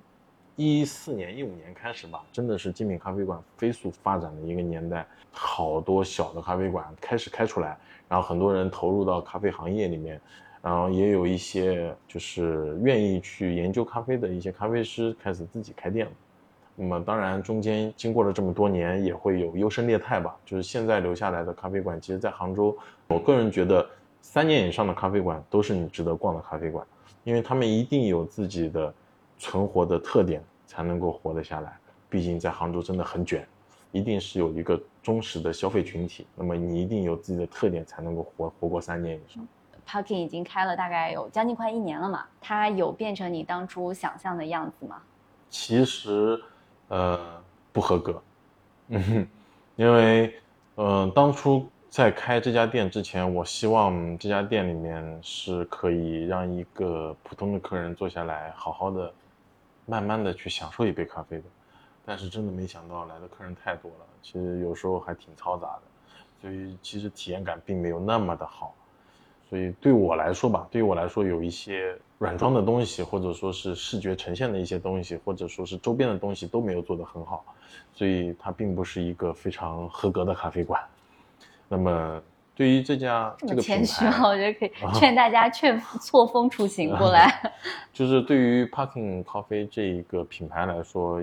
[0.58, 7.78] 一四年、一五年开始吧，真的是精品咖啡馆飞速发展的一个年代，好多小的咖啡馆开始开出来，
[8.10, 10.20] 然后很多人投入到咖啡行业里面，
[10.62, 16.08] 然后也有一些就是愿意去研究咖啡的一些咖啡师开始自己开店。
[16.80, 20.38] 那么当然，中间经过了这么多年，也会有优胜劣汰吧。
[20.46, 22.78] 就是现在留下来的咖啡馆，其实在杭州，
[23.08, 23.84] 我个人觉得
[24.22, 26.86] 三年以上的咖啡馆都是你值得逛的咖啡馆，
[27.24, 28.94] 因为他们一定有自己的
[29.40, 31.76] 存活的特点，才能够活得下来。
[32.10, 33.46] 毕竟在杭州真的很卷，
[33.92, 39.48] 一定是有一个忠实的消费群体，那么你一定有自己的特点，才能够活活过三年以上。
[39.88, 45.02] Parking 已经开了大概有将近快一年了嘛，它有变成你当初想象的样子吗？
[45.50, 46.38] 其实，
[46.90, 48.22] 呃，不合格，
[48.90, 49.28] 嗯哼，
[49.78, 50.36] 因为，
[50.76, 59.14] 呃，当初在开这家店之前，我希望这家店里面是可以让一个普通的客人坐下来，好好的、
[59.86, 61.44] 慢慢的去享受一杯咖啡的。
[62.10, 65.82] 但是真的没想到来的客人太多了，其实有时候还挺嘈杂的，
[66.42, 68.74] 所以其实体验感并没有那么的好。
[69.50, 77.44] 所以对我来说吧，对于我来说，有一些软装的东西，或者说是视觉呈现的一些东西，或者说是周边的东西都没有做得很好，
[77.94, 80.82] 所以它并不是一个非常合格的咖啡馆。
[81.68, 82.22] 那么
[82.56, 87.54] 对于这家这个品谦虚啊，牌，我觉得可以劝大家劝 错峰出行过来。
[87.92, 91.22] 就是对于 Parking 咖啡这一个品牌来说，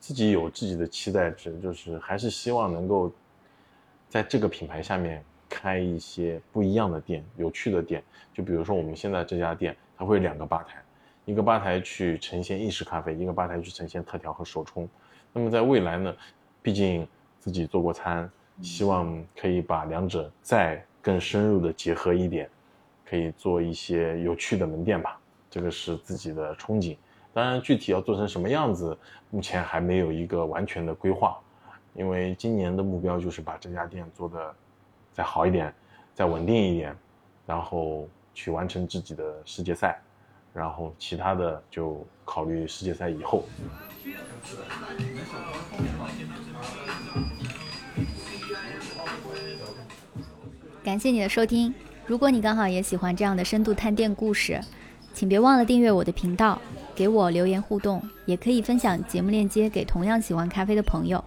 [0.00, 3.12] 自己有自己的期待值，就是还是希望能够
[4.08, 8.02] 在这个品牌下面开一些不一样的店、有趣的店。
[8.32, 10.82] 就比如说我们现在这家店，它会有两个吧台，
[11.24, 14.88] 一个吧台去呈现意式咖啡，一个吧台去呈现特调和手冲。
[15.32, 16.14] 那么在未来呢，
[16.62, 17.06] 毕竟
[17.40, 18.30] 自己做过餐，
[18.62, 22.48] 希望可以把两者再更深入的结合一点，
[23.04, 25.20] 可以做一些有趣的门店吧。
[25.50, 26.96] 这个是自己的憧憬。
[27.32, 28.96] 当然，具体要做成什么样子，
[29.30, 31.38] 目前还没有一个完全的规划。
[31.94, 34.54] 因为今年的目标就是把这家店做的
[35.12, 35.72] 再好一点，
[36.14, 36.96] 再稳定一点，
[37.46, 40.00] 然后去完成自己的世界赛，
[40.52, 43.44] 然后其他的就考虑世界赛以后。
[50.84, 51.74] 感谢你的收听。
[52.06, 54.60] 如果你刚好也喜欢这样的深度探店故事，
[55.12, 56.60] 请别忘了订阅我的频道，
[56.98, 61.22] 给我留言互动，也可以分享节目链接给同样喜欢咖啡的朋友，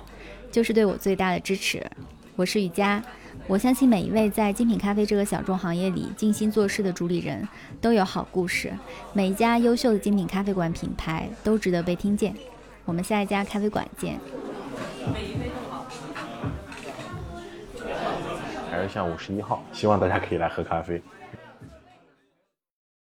[0.51, 1.81] 就是对我最大的支持。
[2.35, 3.01] 我是雨佳，
[3.47, 7.47] 我相信每一位在精品咖啡这个小众行业里尽心做事的主理人
[7.79, 8.73] 都有好故事，
[9.13, 12.35] 每一家优秀的精品咖啡馆品牌都值得被听见。
[12.83, 14.19] 我们下一家咖啡馆见。
[18.69, 21.01] 还是像五十一号，希望大家可以来喝咖啡。